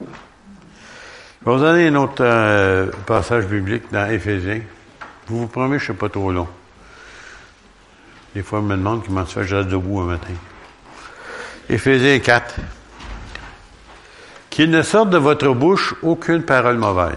Je 0.01 1.51
vais 1.51 1.57
vous 1.57 1.63
donner 1.63 1.89
un 1.89 1.95
autre 1.97 2.23
euh, 2.25 2.91
passage 3.05 3.47
biblique 3.47 3.91
dans 3.91 4.09
Éphésiens. 4.09 4.63
Vous 5.27 5.41
vous 5.41 5.47
promets, 5.49 5.79
je 5.79 5.85
ne 5.85 5.87
suis 5.87 5.93
pas 5.95 6.09
trop 6.09 6.31
long. 6.31 6.49
Des 8.35 8.43
fois, 8.43 8.61
on 8.61 8.63
me 8.63 8.77
demande 8.77 9.05
comment 9.05 9.27
se 9.27 9.41
fait 9.41 9.45
je 9.45 9.57
reste 9.57 9.69
debout 9.69 10.01
un 10.01 10.05
matin. 10.05 10.33
Éphésiens 11.69 12.19
4 12.19 12.55
qu'il 14.53 14.69
ne 14.69 14.83
sorte 14.83 15.09
de 15.09 15.17
votre 15.17 15.49
bouche 15.55 15.95
aucune 16.03 16.43
parole 16.43 16.77
mauvaise. 16.77 17.17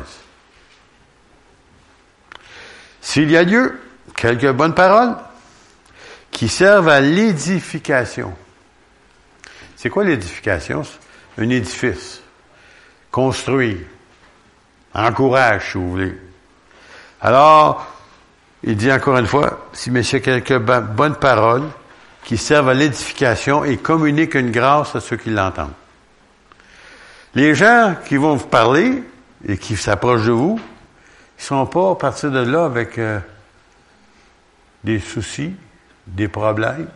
S'il 3.01 3.29
y 3.29 3.35
a 3.35 3.43
lieu, 3.43 3.77
quelques 4.15 4.53
bonnes 4.53 4.73
paroles 4.73 5.17
qui 6.31 6.47
servent 6.47 6.87
à 6.87 7.01
l'édification. 7.01 8.33
C'est 9.75 9.89
quoi 9.89 10.05
l'édification? 10.05 10.83
Un 11.37 11.49
édifice. 11.49 12.21
Construit. 13.11 13.85
Encourage, 14.93 15.71
si 15.71 15.77
vous 15.77 15.89
voulez. 15.89 16.17
Alors, 17.19 17.85
il 18.63 18.77
dit 18.77 18.93
encore 18.93 19.17
une 19.17 19.27
fois, 19.27 19.67
si 19.73 19.91
monsieur 19.91 20.19
quelques 20.19 20.57
bonnes 20.57 21.17
paroles 21.17 21.67
qui 22.23 22.37
servent 22.37 22.69
à 22.69 22.73
l'édification 22.73 23.65
et 23.65 23.75
communiquent 23.75 24.35
une 24.35 24.51
grâce 24.51 24.95
à 24.95 25.01
ceux 25.01 25.17
qui 25.17 25.31
l'entendent. 25.31 25.73
Les 27.35 27.53
gens 27.53 27.95
qui 28.05 28.15
vont 28.15 28.35
vous 28.35 28.47
parler 28.47 29.03
et 29.45 29.57
qui 29.57 29.75
s'approchent 29.75 30.25
de 30.25 30.31
vous, 30.31 30.57
ils 30.57 31.41
ne 31.41 31.45
sont 31.45 31.65
pas 31.65 31.91
à 31.91 31.95
partir 31.95 32.31
de 32.31 32.39
là 32.39 32.63
avec 32.63 32.97
euh, 32.97 33.19
des 34.85 34.99
soucis, 34.99 35.53
des 36.07 36.29
problèmes, 36.29 36.87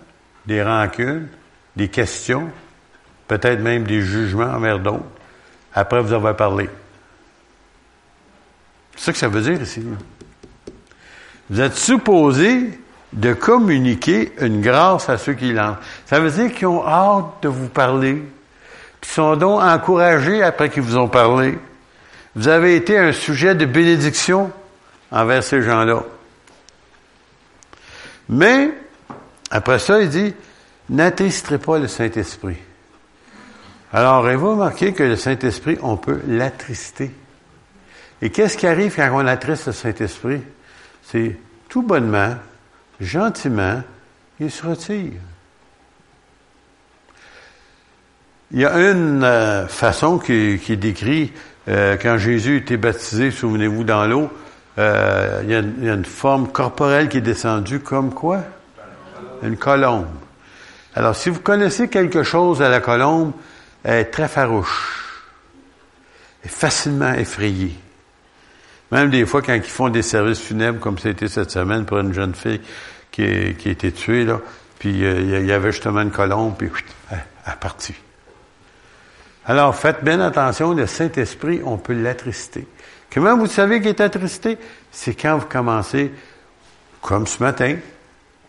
des 0.46 0.64
rancunes, 0.64 1.28
des 1.76 1.90
questions, 1.90 2.50
peut-être 3.28 3.60
même 3.60 3.84
des 3.84 4.02
jugements 4.02 4.46
envers 4.46 4.80
d'autres, 4.80 5.04
après 5.74 6.02
vous 6.02 6.14
avoir 6.14 6.36
parlé. 6.38 6.70
C'est 8.96 9.06
ça 9.06 9.12
que 9.12 9.18
ça 9.18 9.28
veut 9.28 9.42
dire 9.42 9.62
ici. 9.62 9.84
Vous 11.50 11.60
êtes 11.60 11.76
supposé 11.76 12.80
de 13.12 13.34
communiquer 13.34 14.34
une 14.40 14.62
grâce 14.62 15.10
à 15.10 15.18
ceux 15.18 15.34
qui 15.34 15.52
l'ont. 15.52 15.76
Ça 16.06 16.20
veut 16.20 16.32
dire 16.32 16.54
qu'ils 16.54 16.68
ont 16.68 16.86
hâte 16.86 17.26
de 17.42 17.50
vous 17.50 17.68
parler, 17.68 18.24
qui 19.02 19.10
sont 19.10 19.36
donc 19.36 19.62
encouragés 19.62 20.44
après 20.44 20.70
qu'ils 20.70 20.84
vous 20.84 20.98
ont 20.98 21.08
parlé. 21.08 21.58
Vous 22.36 22.48
avez 22.48 22.76
été 22.76 22.98
un 22.98 23.12
sujet 23.12 23.56
de 23.56 23.66
bénédiction 23.66 24.52
envers 25.12 25.44
ces 25.44 25.62
gens-là. 25.62 26.04
Mais, 28.30 28.72
après 29.50 29.80
ça, 29.80 30.02
il 30.02 30.10
dit, 30.10 30.34
n'attristerez 30.90 31.58
pas 31.58 31.80
le 31.80 31.88
Saint-Esprit. 31.88 32.58
Alors, 33.92 34.26
avez-vous 34.26 34.52
remarqué 34.52 34.94
que 34.94 35.04
le 35.04 35.16
Saint-Esprit, 35.16 35.80
on 35.82 35.98
peut 35.98 36.22
l'attrister? 36.28 37.12
Et 38.22 38.30
qu'est-ce 38.30 38.58
qui 38.58 38.68
arrive 38.68 38.96
quand 38.96 39.10
on 39.14 39.26
attriste 39.26 39.68
le 39.68 39.74
Saint-Esprit? 39.74 40.42
C'est 41.02 41.38
tout 41.70 41.82
bonnement, 41.82 42.36
gentiment, 43.00 43.82
il 44.40 44.52
se 44.52 44.66
retire. 44.66 45.14
Il 48.52 48.60
y 48.60 48.66
a 48.66 48.92
une 48.92 49.24
euh, 49.24 49.68
façon 49.68 50.18
qui, 50.18 50.60
qui 50.64 50.76
décrit 50.76 51.32
euh, 51.68 51.98
quand 52.02 52.18
Jésus 52.18 52.58
était 52.58 52.78
baptisé, 52.78 53.30
souvenez-vous, 53.30 53.84
dans 53.84 54.08
l'eau, 54.08 54.32
euh, 54.80 55.42
il, 55.44 55.52
y 55.52 55.56
a, 55.56 55.94
une 55.94 56.06
forme 56.06 56.48
corporelle 56.48 57.10
qui 57.10 57.18
est 57.18 57.22
descendue 57.22 57.80
comme 57.80 58.12
quoi? 58.12 58.40
Une 59.44 59.56
colombe. 59.56 60.08
Alors, 60.96 61.16
si 61.16 61.30
vous 61.30 61.42
connaissez 61.42 61.90
quelque 61.90 62.24
chose 62.24 62.64
à 62.64 62.70
la 62.70 62.80
colombe, 62.80 63.34
elle 63.84 64.00
est 64.00 64.06
très 64.06 64.28
farouche. 64.28 65.28
Elle 66.42 66.50
est 66.50 66.54
facilement 66.54 67.14
effrayée. 67.14 67.76
Même 68.92 69.12
des 69.12 69.28
fois, 69.28 69.44
quand 69.44 69.54
ils 69.54 69.62
font 69.62 69.90
des 69.90 70.02
services 70.02 70.40
funèbres, 70.40 70.80
comme 70.80 70.98
c'était 70.98 71.28
cette 71.28 71.52
semaine 71.52 71.86
pour 71.86 72.00
une 72.00 72.14
jeune 72.14 72.34
fille 72.34 72.62
qui, 73.12 73.22
a 73.22 73.70
été 73.70 73.92
tuée, 73.92 74.26
là, 74.26 74.40
puis 74.80 74.90
il 74.90 75.46
y 75.46 75.52
avait 75.52 75.72
justement 75.72 76.02
une 76.02 76.10
colombe, 76.10 76.56
puis 76.58 76.72
elle 77.12 77.20
est 77.46 77.60
partie. 77.60 77.94
Alors, 79.46 79.76
faites 79.76 80.04
bien 80.04 80.20
attention, 80.20 80.74
le 80.74 80.86
Saint-Esprit, 80.86 81.62
on 81.66 81.78
peut 81.78 81.94
l'attrister. 81.94 82.68
Comment 83.12 83.38
vous 83.38 83.48
savez 83.48 83.80
qu'il 83.80 83.90
est 83.90 84.02
attristé? 84.02 84.58
C'est 84.92 85.16
quand 85.16 85.38
vous 85.38 85.48
commencez, 85.48 86.12
comme 87.02 87.26
ce 87.26 87.42
matin, 87.42 87.78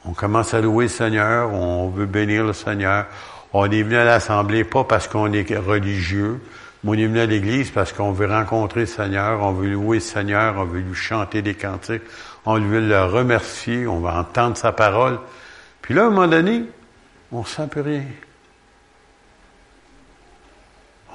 on 0.05 0.13
commence 0.13 0.53
à 0.55 0.61
louer 0.61 0.85
le 0.85 0.91
Seigneur, 0.91 1.53
on 1.53 1.89
veut 1.89 2.07
bénir 2.07 2.45
le 2.45 2.53
Seigneur. 2.53 3.07
On 3.53 3.71
est 3.71 3.83
venu 3.83 3.97
à 3.97 4.05
l'Assemblée 4.05 4.65
pas 4.65 4.85
parce 4.85 5.09
qu'on 5.09 5.33
est 5.33 5.57
religieux, 5.57 6.41
Moi, 6.83 6.97
on 6.97 6.99
est 6.99 7.07
venu 7.07 7.21
à 7.21 7.27
l'église 7.27 7.71
parce 7.71 7.93
qu'on 7.93 8.13
veut 8.13 8.27
rencontrer 8.27 8.81
le 8.81 8.87
Seigneur, 8.87 9.43
on 9.43 9.53
veut 9.53 9.69
louer 9.69 9.99
le 9.99 10.03
Seigneur, 10.03 10.55
on 10.57 10.65
veut 10.65 10.81
lui 10.81 10.95
chanter 10.95 11.43
des 11.43 11.55
cantiques, 11.55 12.03
on 12.47 12.59
veut 12.59 12.81
le 12.81 13.05
remercier, 13.05 13.87
on 13.87 14.01
va 14.01 14.19
entendre 14.19 14.57
sa 14.57 14.73
parole. 14.73 15.19
Puis 15.83 15.95
là, 15.95 16.05
à 16.05 16.07
un 16.07 16.11
moment 16.11 16.27
donné, 16.27 16.65
on 17.33 17.45
sent 17.45 17.67
plus 17.71 17.83
rien. 17.83 18.03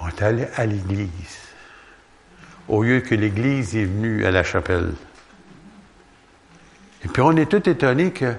On 0.02 0.08
est 0.08 0.22
allé 0.22 0.48
à 0.56 0.66
l'église. 0.66 1.40
Au 2.68 2.84
lieu 2.84 3.02
que 3.02 3.16
l'église 3.16 3.76
est 3.76 3.86
venue 3.86 4.26
à 4.26 4.32
la 4.32 4.44
chapelle. 4.44 4.94
Et 7.04 7.08
puis 7.08 7.22
on 7.22 7.36
est 7.36 7.46
tout 7.46 7.70
étonné 7.70 8.12
que, 8.12 8.34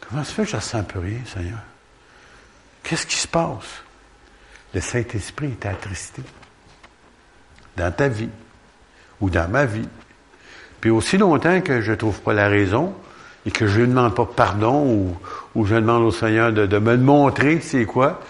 comment 0.00 0.24
se 0.24 0.32
fait 0.32 0.44
que 0.44 0.50
je 0.50 0.56
ne 0.56 0.60
sens 0.60 0.84
plus 0.86 0.98
rien, 0.98 1.18
Seigneur? 1.26 1.58
Qu'est-ce 2.82 3.06
qui 3.06 3.16
se 3.16 3.28
passe? 3.28 3.82
Le 4.74 4.80
Saint-Esprit 4.80 5.52
est 5.60 5.66
attristé 5.66 6.22
dans 7.76 7.92
ta 7.92 8.08
vie 8.08 8.30
ou 9.20 9.30
dans 9.30 9.48
ma 9.48 9.66
vie. 9.66 9.88
Puis 10.80 10.90
aussi 10.90 11.18
longtemps 11.18 11.60
que 11.60 11.80
je 11.80 11.90
ne 11.90 11.96
trouve 11.96 12.20
pas 12.20 12.32
la 12.32 12.48
raison 12.48 12.94
et 13.44 13.50
que 13.50 13.66
je 13.66 13.80
ne 13.80 13.86
demande 13.86 14.14
pas 14.14 14.26
pardon 14.26 15.14
ou, 15.54 15.64
je 15.64 15.74
demande 15.74 16.02
au 16.02 16.10
Seigneur 16.10 16.52
de, 16.52 16.66
de 16.66 16.78
me 16.78 16.96
montrer 16.96 17.60
c'est 17.60 17.84
quoi, 17.84 18.20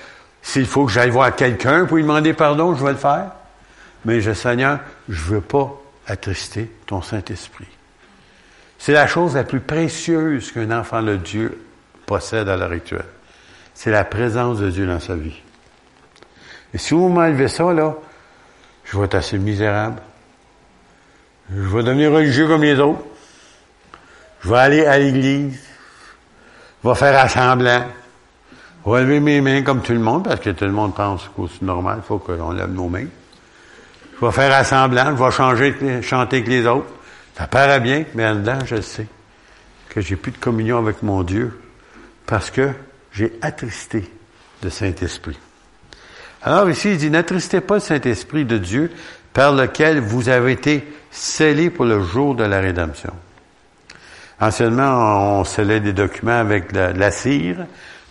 s'il 0.49 0.65
faut 0.65 0.87
que 0.87 0.93
j'aille 0.93 1.11
voir 1.11 1.37
quelqu'un 1.37 1.85
pour 1.85 1.99
lui 1.99 2.05
demander 2.05 2.33
pardon, 2.33 2.75
je 2.75 2.83
vais 2.83 2.93
le 2.93 2.97
faire. 2.97 3.33
Mais 4.07 4.23
je, 4.23 4.33
Seigneur, 4.33 4.79
je 5.07 5.21
ne 5.21 5.35
veux 5.35 5.41
pas 5.43 5.79
attrister 6.07 6.73
ton 6.87 7.03
Saint-Esprit. 7.03 7.69
C'est 8.79 8.95
la 8.95 9.07
chose 9.07 9.35
la 9.35 9.45
plus 9.45 9.61
précieuse 9.61 10.51
qu'un 10.51 10.71
enfant 10.71 11.03
de 11.03 11.17
Dieu 11.17 11.63
possède 12.07 12.49
à 12.49 12.57
l'heure 12.57 12.73
actuelle. 12.73 13.05
C'est 13.75 13.91
la 13.91 14.05
présence 14.05 14.59
de 14.59 14.71
Dieu 14.71 14.87
dans 14.87 15.01
sa 15.01 15.17
vie. 15.17 15.39
Et 16.73 16.79
si 16.79 16.95
vous 16.95 17.11
m'enlevez 17.11 17.49
ça, 17.49 17.71
là, 17.75 17.95
je 18.85 18.97
vais 18.97 19.05
être 19.05 19.17
assez 19.17 19.37
misérable. 19.37 20.01
Je 21.55 21.61
vais 21.61 21.83
devenir 21.83 22.11
religieux 22.11 22.49
comme 22.49 22.63
les 22.63 22.81
autres. 22.81 23.05
Je 24.41 24.49
vais 24.49 24.59
aller 24.59 24.87
à 24.87 24.99
l'église. 24.99 25.61
Je 26.83 26.89
vais 26.89 26.95
faire 26.95 27.19
assemblant. 27.23 27.85
Vais 28.91 29.03
lever 29.03 29.21
mes 29.21 29.41
mains 29.41 29.63
comme 29.63 29.83
tout 29.83 29.93
le 29.93 29.99
monde, 29.99 30.25
parce 30.25 30.41
que 30.41 30.51
tout 30.51 30.65
le 30.65 30.73
monde 30.73 30.95
pense 30.95 31.25
que 31.25 31.43
c'est 31.47 31.63
normal, 31.63 31.99
il 32.03 32.07
faut 32.07 32.19
qu'on 32.19 32.53
lève 32.53 32.71
nos 32.71 32.89
mains. 32.89 33.07
Je 34.19 34.25
vais 34.25 34.33
faire 34.33 34.53
assemblant, 34.55 35.15
je 35.17 35.23
vais 35.23 35.31
changer, 35.31 36.03
chanter 36.03 36.37
avec 36.37 36.49
les 36.49 36.67
autres. 36.67 36.89
Ça 37.37 37.47
paraît 37.47 37.81
bien, 37.81 38.05
mais 38.15 38.27
en 38.27 38.37
dedans, 38.37 38.59
je 38.65 38.81
sais 38.81 39.07
que 39.91 40.01
j'ai 40.01 40.17
plus 40.17 40.33
de 40.33 40.39
communion 40.39 40.79
avec 40.79 41.03
mon 41.03 41.23
Dieu 41.23 41.61
parce 42.27 42.51
que 42.51 42.71
j'ai 43.13 43.39
attristé 43.43 44.11
le 44.63 44.71
Saint-Esprit. 44.71 45.39
Alors 46.43 46.71
ici, 46.71 46.93
il 46.93 46.97
dit, 46.99 47.11
n'attristez 47.11 47.61
pas 47.61 47.75
le 47.75 47.81
Saint-Esprit 47.81 48.45
de 48.45 48.59
Dieu 48.59 48.91
par 49.33 49.53
lequel 49.53 50.01
vous 50.01 50.29
avez 50.29 50.53
été 50.53 50.87
scellés 51.11 51.71
pour 51.71 51.85
le 51.85 52.03
jour 52.03 52.35
de 52.35 52.45
la 52.45 52.61
rédemption. 52.61 53.13
Anciennement, 54.41 55.41
on 55.41 55.45
scellait 55.45 55.81
des 55.81 55.93
documents 55.93 56.39
avec 56.39 56.73
la, 56.73 57.11
cire, 57.11 57.67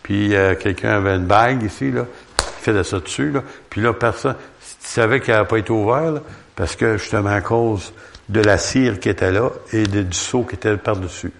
puis 0.07 0.33
euh, 0.33 0.55
quelqu'un 0.55 0.91
avait 0.91 1.17
une 1.17 1.25
bague 1.25 1.63
ici, 1.63 1.91
là, 1.91 2.05
il 2.39 2.63
faisait 2.63 2.85
ça 2.85 2.99
dessus, 3.01 3.29
là, 3.29 3.43
puis 3.69 3.81
là, 3.81 3.91
personne, 3.91 4.35
tu 4.81 4.87
savais 4.87 5.19
qu'elle 5.19 5.35
n'avait 5.35 5.49
pas 5.49 5.57
été 5.57 5.73
ouverte, 5.73 6.23
parce 6.55 6.77
que 6.77 6.97
justement 6.97 7.31
à 7.31 7.41
cause 7.41 7.91
de 8.29 8.39
la 8.39 8.57
cire 8.57 9.01
qui 9.01 9.09
était 9.09 9.33
là 9.33 9.49
et 9.73 9.83
du 9.83 10.17
seau 10.17 10.43
qui 10.43 10.55
était 10.55 10.77
par-dessus. 10.77 11.33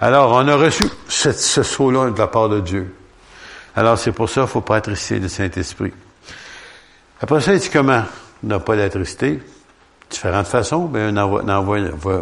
Alors, 0.00 0.32
on 0.32 0.48
a 0.48 0.56
reçu 0.56 0.84
ce, 1.08 1.62
seau-là 1.62 2.10
de 2.10 2.18
la 2.18 2.26
part 2.26 2.48
de 2.48 2.60
Dieu. 2.60 2.90
Alors, 3.76 3.98
c'est 3.98 4.12
pour 4.12 4.30
ça 4.30 4.36
qu'il 4.36 4.42
ne 4.44 4.46
faut 4.46 4.60
pas 4.62 4.76
attrister 4.76 5.18
le 5.18 5.28
Saint-Esprit. 5.28 5.92
Après 7.20 7.42
ça, 7.42 7.52
il 7.52 7.60
dit 7.60 7.68
comment 7.68 8.04
ne 8.44 8.56
pas 8.56 8.76
l'attrister? 8.76 9.42
Différentes 10.08 10.46
façons, 10.46 10.88
mais 10.90 11.10
on 11.12 11.18
en, 11.18 11.62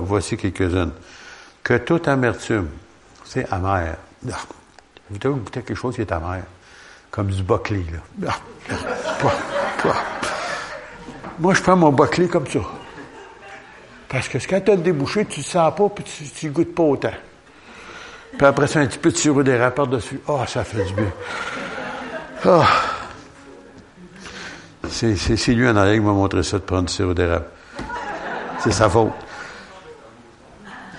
voici 0.00 0.36
quelques-unes. 0.36 0.90
Que 1.62 1.78
toute 1.78 2.08
amertume, 2.08 2.66
c'est 3.24 3.46
amer. 3.52 3.96
Vous 5.10 5.18
devez 5.18 5.34
goûter 5.34 5.62
quelque 5.62 5.76
chose 5.76 5.94
qui 5.94 6.00
est 6.00 6.12
amer, 6.12 6.42
comme 7.10 7.28
du 7.28 7.42
boclé, 7.42 7.84
là. 7.92 8.32
Ah, 9.24 9.28
Moi, 11.38 11.54
je 11.54 11.62
prends 11.62 11.76
mon 11.76 11.92
boclé 11.92 12.28
comme 12.28 12.46
ça. 12.46 12.60
Parce 14.08 14.28
que 14.28 14.38
quand 14.38 14.60
tu 14.60 14.70
as 14.70 14.74
le 14.74 14.82
débouché, 14.82 15.24
tu 15.24 15.40
ne 15.40 15.44
sens 15.44 15.74
pas, 15.74 15.88
puis 15.88 16.04
tu 16.04 16.46
ne 16.46 16.52
goûtes 16.52 16.74
pas 16.74 16.82
autant. 16.82 17.12
Puis 18.36 18.46
après 18.46 18.66
ça, 18.66 18.80
un 18.80 18.86
petit 18.86 18.98
peu 18.98 19.10
de 19.10 19.16
sirop 19.16 19.42
d'érable 19.42 19.74
par-dessus. 19.74 20.20
Ah, 20.28 20.46
ça 20.46 20.64
fait 20.64 20.84
du 20.84 20.94
bien. 20.94 21.12
Ah. 22.44 22.66
C'est, 24.88 25.16
c'est, 25.16 25.54
lui 25.54 25.68
en 25.68 25.76
arrière 25.76 25.94
qui 25.94 26.00
m'a 26.00 26.12
montré 26.12 26.42
ça 26.42 26.58
de 26.58 26.62
prendre 26.62 26.88
du 26.88 26.92
sirop 26.92 27.14
d'érable. 27.14 27.46
C'est 28.58 28.72
sa 28.72 28.88
faute. 28.88 29.12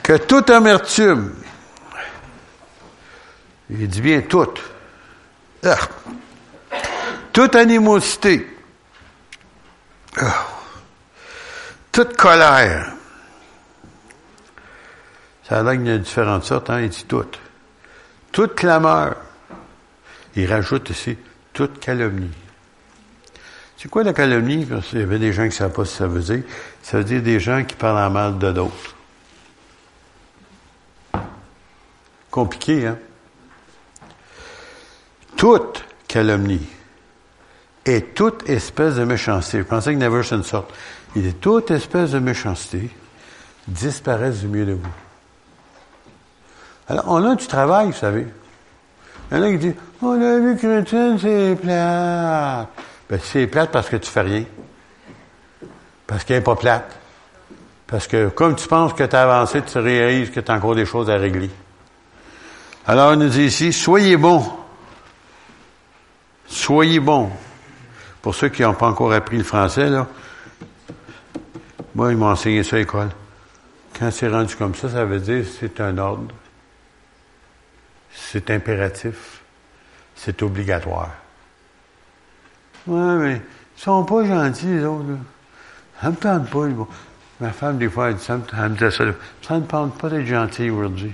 Que 0.02 0.18
toute 0.18 0.50
amertume, 0.50 1.34
il 3.70 3.88
dit 3.88 4.02
bien 4.02 4.22
toute, 4.22 4.62
ah. 5.64 5.78
toute 7.32 7.56
animosité, 7.56 8.48
ah. 10.18 10.48
toute 11.92 12.16
colère, 12.18 12.94
ça 15.48 15.60
a 15.60 15.64
l'air 15.64 15.74
qu'il 15.74 15.88
y 15.88 15.92
a 15.92 15.98
différentes 15.98 16.46
sortes, 16.46 16.70
hein, 16.70 16.82
il 16.82 16.90
dit 16.90 17.06
toutes. 17.08 17.40
Toute 18.32 18.56
clameur. 18.56 19.18
Il 20.36 20.52
rajoute 20.52 20.90
ici 20.90 21.18
toute 21.54 21.80
calomnie. 21.80 22.32
C'est 23.78 23.90
quoi 23.90 24.04
la 24.04 24.14
calomnie? 24.14 24.66
Parce 24.66 24.88
qu'il 24.88 25.00
y 25.00 25.04
avait 25.04 25.20
des 25.20 25.34
gens 25.34 25.44
qui 25.44 25.50
ne 25.50 25.54
savent 25.54 25.74
pas 25.74 25.86
ce 25.86 25.92
que 25.92 25.98
ça 25.98 26.08
veut 26.08 26.22
dire. 26.22 26.44
Ça 26.82 26.98
veut 26.98 27.04
dire 27.04 27.22
des 27.22 27.40
gens 27.40 27.64
qui 27.64 27.76
parlent 27.76 27.98
en 27.98 28.10
mal 28.10 28.40
de 28.40 28.52
d'autres. 28.52 28.96
Compliqué, 32.32 32.88
hein? 32.88 32.98
Toute 35.44 35.84
calomnie 36.08 36.66
et 37.86 38.02
toute 38.02 38.50
espèce 38.50 38.96
de 38.96 39.04
méchanceté. 39.04 39.58
Je 39.58 39.64
pensais 39.64 39.94
que 39.94 40.00
never 40.00 40.22
une 40.32 40.42
sorte. 40.42 40.74
Il 41.18 41.24
dit 41.24 41.34
toute 41.34 41.70
espèce 41.70 42.12
de 42.12 42.20
méchanceté 42.20 42.90
disparaissent 43.68 44.40
du 44.40 44.48
milieu 44.48 44.66
de 44.68 44.74
vous. 44.76 44.88
Alors, 46.88 47.04
on 47.10 47.30
a 47.30 47.36
du 47.36 47.46
travail, 47.46 47.88
vous 47.88 47.92
savez. 47.92 48.26
Il 49.32 49.38
y 49.38 49.40
en 49.42 49.44
a 49.44 49.52
qui 49.52 49.58
disent, 49.58 49.76
oh, 50.02 50.16
la 50.16 50.40
vie 50.40 50.58
chrétienne, 50.58 51.18
c'est 51.20 51.58
plate. 51.62 52.70
Ben, 53.10 53.20
c'est 53.22 53.48
plate 53.48 53.70
parce 53.70 53.90
que 53.90 53.98
tu 53.98 54.10
fais 54.10 54.22
rien. 54.22 54.46
Parce 56.08 56.24
qu'elle 56.24 56.38
n'est 56.38 56.44
pas 56.44 56.56
plate. 56.56 56.90
Parce 57.86 58.08
que 58.08 58.30
comme 58.30 58.56
tu 58.56 58.70
penses 58.70 58.94
que 58.94 59.04
tu 59.04 59.14
as 59.14 59.24
avancé, 59.24 59.62
tu 59.62 59.78
réalises 59.78 60.32
que 60.32 60.40
tu 60.40 60.50
as 60.50 60.56
encore 60.56 60.76
des 60.76 60.86
choses 60.86 61.10
à 61.10 61.18
régler. 61.18 61.52
Alors, 62.88 63.12
on 63.12 63.18
nous 63.18 63.28
dit 63.28 63.44
ici, 63.44 63.74
soyez 63.74 64.16
bons. 64.16 64.63
Soyez 66.54 67.00
bons. 67.00 67.32
Pour 68.22 68.36
ceux 68.36 68.50
qui 68.50 68.62
n'ont 68.62 68.74
pas 68.74 68.88
encore 68.88 69.12
appris 69.12 69.38
le 69.38 69.44
français, 69.44 69.90
là, 69.90 70.08
moi, 71.96 72.12
ils 72.12 72.18
m'ont 72.18 72.30
enseigné 72.30 72.64
ça 72.64 72.76
à 72.76 72.80
l'école. 72.80 73.10
Quand 74.00 74.12
c'est 74.12 74.28
rendu 74.28 74.56
comme 74.56 74.76
ça, 74.76 74.90
ça 74.90 75.04
veut 75.04 75.20
dire 75.20 75.46
c'est 75.60 75.82
un 75.82 75.98
ordre 75.98 76.34
c'est 78.16 78.50
impératif, 78.52 79.42
c'est 80.16 80.42
obligatoire. 80.44 81.10
Oui, 82.86 83.18
mais 83.20 83.42
ils 83.78 83.82
sont 83.82 84.04
pas 84.04 84.24
gentils, 84.26 84.68
les 84.68 84.86
autres. 84.86 85.10
Là. 85.10 85.18
Ça 86.02 86.10
me 86.10 86.16
tente 86.16 86.50
pas. 86.50 86.88
Ma 87.40 87.52
femme, 87.52 87.78
des 87.78 87.90
fois, 87.90 88.10
elle, 88.10 88.16
dit, 88.16 88.26
elle 88.30 88.70
me 88.70 88.76
dit 88.76 88.96
ça. 88.96 89.04
Ça 89.42 89.56
ne 89.56 89.66
tente 89.66 89.98
pas 89.98 90.10
d'être 90.10 90.28
gentil 90.28 90.70
aujourd'hui. 90.70 91.14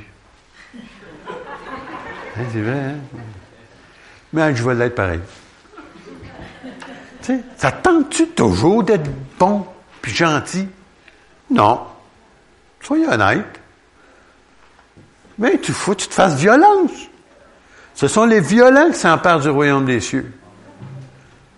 Hein, 2.37 2.45
c'est 2.53 2.61
vrai, 2.61 2.79
hein? 2.79 3.19
Mais 4.33 4.55
je 4.55 4.63
vais 4.63 4.75
l'être 4.75 4.95
pareil. 4.95 5.21
Tu 7.21 7.35
sais, 7.35 7.43
ça 7.57 7.71
tente-tu 7.71 8.27
toujours 8.29 8.83
d'être 8.83 9.09
bon 9.37 9.65
puis 10.01 10.13
gentil? 10.13 10.67
Non. 11.49 11.81
Soyez 12.81 13.07
honnête. 13.07 13.59
Mais 15.37 15.57
tu 15.59 15.71
faut 15.71 15.93
que 15.93 16.01
tu 16.01 16.07
te 16.07 16.13
fasses 16.13 16.35
violence. 16.35 16.91
Ce 17.95 18.07
sont 18.07 18.25
les 18.25 18.39
violents 18.39 18.91
qui 18.91 18.97
s'emparent 18.97 19.39
du 19.39 19.49
royaume 19.49 19.85
des 19.85 19.99
cieux. 19.99 20.31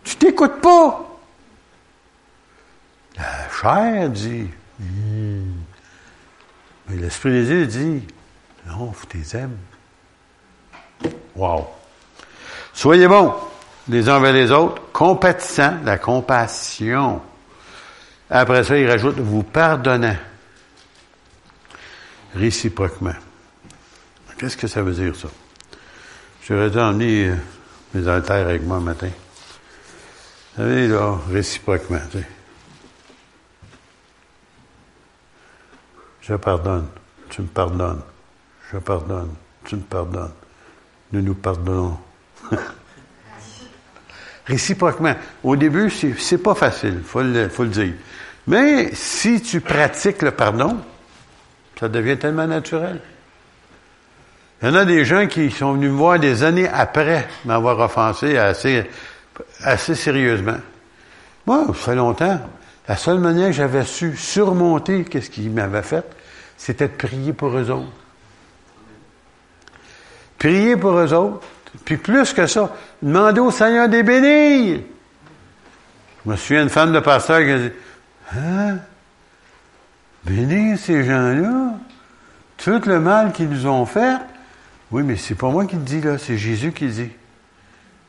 Tu 0.04 0.16
t'écoutes 0.16 0.62
pas. 0.62 1.08
La 3.18 3.50
chair 3.50 4.10
dit, 4.10 4.48
hmm. 4.80 5.54
mais 6.88 6.96
l'Esprit 6.98 7.32
des 7.32 7.50
yeux 7.50 7.68
dit, 7.68 8.08
non, 8.66 8.92
faut 8.92 9.06
tes 9.06 9.38
aimes. 9.38 9.58
Wow. 11.36 11.68
Soyez 12.74 13.08
bons 13.08 13.34
les 13.88 14.08
uns 14.10 14.20
vers 14.20 14.34
les 14.34 14.52
autres, 14.52 14.82
compatissants, 14.94 15.78
la 15.84 15.98
compassion. 15.98 17.22
Après 18.30 18.64
ça, 18.64 18.78
il 18.78 18.90
rajoute, 18.90 19.20
vous 19.20 19.44
pardonnant 19.44 20.16
réciproquement. 22.36 23.16
Qu'est-ce 24.38 24.58
que 24.58 24.68
ça 24.68 24.82
veut 24.82 24.94
dire, 24.94 25.16
ça? 25.16 25.28
J'aurais 26.48 26.70
dû 26.70 26.80
emmener 26.80 27.30
euh, 27.30 27.36
mes 27.94 28.08
haltères 28.08 28.48
avec 28.48 28.64
moi 28.64 28.78
le 28.78 28.86
matin. 28.86 29.10
Vous 30.56 30.64
savez, 30.64 30.88
là, 30.88 31.20
réciproquement. 31.30 32.00
Tu 32.12 32.20
sais. 32.20 32.28
Je 36.22 36.36
pardonne, 36.36 36.88
tu 37.30 37.42
me 37.42 37.48
pardonnes. 37.48 38.02
Je 38.72 38.78
pardonne, 38.78 39.34
tu 39.66 39.76
me 39.76 39.82
pardonnes. 39.82 40.34
Nous 41.12 41.22
nous 41.22 41.36
pardonnons. 41.36 41.98
Réciproquement. 44.46 45.16
Au 45.44 45.56
début, 45.56 45.90
c'est 45.90 46.38
pas 46.38 46.56
facile, 46.56 46.96
il 46.98 47.04
faut 47.04 47.22
le, 47.22 47.70
dire. 47.70 47.94
Mais 48.48 48.90
si 48.94 49.42
tu 49.42 49.62
pratiques 49.62 50.22
le 50.22 50.32
pardon, 50.32 50.78
ça 51.80 51.88
devient 51.88 52.18
tellement 52.18 52.48
naturel. 52.48 53.00
Il 54.62 54.68
y 54.68 54.72
en 54.72 54.76
a 54.76 54.86
des 54.86 55.06
gens 55.06 55.26
qui 55.28 55.50
sont 55.50 55.74
venus 55.74 55.90
me 55.90 55.96
voir 55.96 56.20
des 56.20 56.44
années 56.44 56.68
après 56.68 57.28
m'avoir 57.46 57.80
offensé 57.80 58.38
assez, 58.38 58.86
sérieusement. 59.96 60.58
Moi, 61.48 61.66
ça 61.68 61.74
fait 61.74 61.96
longtemps. 61.96 62.40
La 62.88 62.96
seule 62.96 63.20
manière 63.20 63.48
que 63.48 63.54
j'avais 63.54 63.86
su 63.86 64.16
surmonter 64.16 65.04
qu'est-ce 65.06 65.30
qu'ils 65.30 65.50
m'avaient 65.50 65.82
fait, 65.82 66.06
c'était 66.58 66.88
de 66.88 66.94
prier 66.94 67.34
pour 67.34 67.58
eux 67.58 67.72
autres. 67.72 67.88
Prier 70.38 70.76
pour 70.76 70.98
eux 70.98 71.14
autres. 71.14 71.42
Puis 71.86 71.98
plus 71.98 72.34
que 72.34 72.48
ça, 72.48 72.76
demander 73.02 73.40
au 73.40 73.52
Seigneur 73.52 73.88
des 73.88 74.04
bénir. 74.04 74.82
Je 76.26 76.30
me 76.30 76.36
souviens 76.36 76.62
d'une 76.62 76.70
femme 76.70 76.94
de 76.94 77.00
pasteur 77.00 77.40
qui 77.40 77.52
a 77.52 77.58
dit, 77.58 77.72
hein? 78.36 78.78
Bénir 80.24 80.78
ces 80.78 81.04
gens-là? 81.04 81.74
Tout 82.58 82.82
le 82.86 83.00
mal 83.00 83.32
qu'ils 83.32 83.50
nous 83.50 83.66
ont 83.66 83.86
fait? 83.86 84.18
Oui, 84.92 85.04
mais 85.04 85.16
c'est 85.16 85.36
pas 85.36 85.50
moi 85.50 85.66
qui 85.66 85.78
le 85.78 85.82
dis 85.82 86.02
là, 86.02 86.18
c'est 86.18 86.38
Jésus 86.38 86.74
qui 86.74 86.86
le 86.86 86.92
dit. 86.92 87.12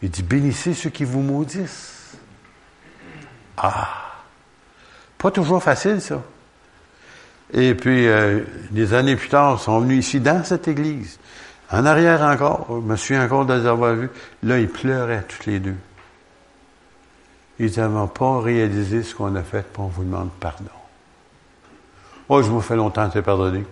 Il 0.02 0.10
dit, 0.10 0.22
bénissez 0.22 0.74
ceux 0.74 0.90
qui 0.90 1.04
vous 1.04 1.20
maudissent. 1.20 2.16
Ah! 3.56 4.02
Pas 5.16 5.30
toujours 5.30 5.62
facile, 5.62 6.00
ça. 6.00 6.20
Et 7.52 7.74
puis, 7.74 8.08
euh, 8.08 8.40
des 8.70 8.92
années 8.92 9.14
plus 9.14 9.28
tard, 9.28 9.58
ils 9.60 9.62
sont 9.62 9.78
venus 9.78 10.04
ici, 10.04 10.20
dans 10.20 10.42
cette 10.42 10.66
église. 10.66 11.18
En 11.72 11.86
arrière 11.86 12.20
encore, 12.20 12.66
je 12.68 12.74
me 12.74 12.96
souviens 12.96 13.24
encore 13.24 13.46
de 13.46 13.54
les 13.54 13.66
avoir 13.66 13.94
vus. 13.94 14.10
Là, 14.42 14.58
ils 14.58 14.68
pleuraient 14.68 15.24
tous 15.26 15.48
les 15.48 15.58
deux. 15.58 15.76
Ils 17.58 17.78
n'avaient 17.78 18.08
pas 18.14 18.40
réalisé 18.40 19.02
ce 19.02 19.14
qu'on 19.14 19.34
a 19.36 19.42
fait, 19.42 19.66
pour 19.72 19.86
vous 19.88 20.04
demande 20.04 20.28
pardon. 20.38 20.68
Oh, 22.28 22.42
je 22.42 22.50
vous 22.50 22.60
fais 22.60 22.76
longtemps 22.76 23.08
de 23.08 23.20
pardonner. 23.20 23.64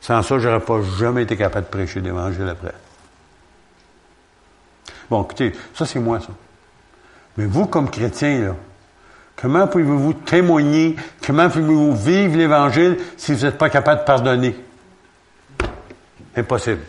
Sans 0.00 0.22
ça, 0.22 0.38
je 0.38 0.48
n'aurais 0.48 0.64
pas 0.64 0.80
jamais 0.98 1.24
été 1.24 1.36
capable 1.36 1.66
de 1.66 1.70
prêcher 1.70 2.00
l'évangile 2.00 2.48
après. 2.48 2.74
Bon, 5.10 5.22
écoutez, 5.22 5.52
ça 5.74 5.84
c'est 5.84 6.00
moi, 6.00 6.18
ça. 6.20 6.28
Mais 7.36 7.44
vous, 7.44 7.66
comme 7.66 7.90
chrétien, 7.90 8.40
là, 8.40 8.56
comment 9.36 9.66
pouvez-vous 9.66 10.14
témoigner, 10.14 10.96
comment 11.24 11.48
pouvez-vous 11.48 11.94
vivre 11.94 12.36
l'Évangile 12.36 12.98
si 13.18 13.34
vous 13.34 13.44
n'êtes 13.44 13.58
pas 13.58 13.68
capable 13.68 14.00
de 14.00 14.06
pardonner? 14.06 14.56
Impossible. 16.34 16.80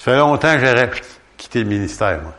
Ça 0.00 0.12
fait 0.12 0.16
longtemps 0.16 0.54
que 0.54 0.60
j'aurais 0.60 0.90
quitté 1.36 1.62
le 1.62 1.68
ministère, 1.68 2.22
moi. 2.22 2.34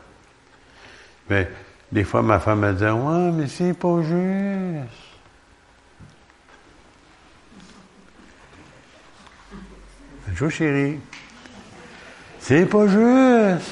Mais 1.30 1.48
des 1.92 2.04
fois, 2.04 2.24
ma 2.24 2.40
femme 2.40 2.62
me 2.62 2.74
disait, 2.74 2.90
ouais, 2.90 3.32
mais 3.34 3.48
c'est 3.48 3.74
pas 3.74 4.02
juste. 4.02 4.90
Bonjour, 10.28 10.50
chérie. 10.50 11.00
C'est 12.40 12.66
pas 12.66 12.88
juste. 12.88 13.72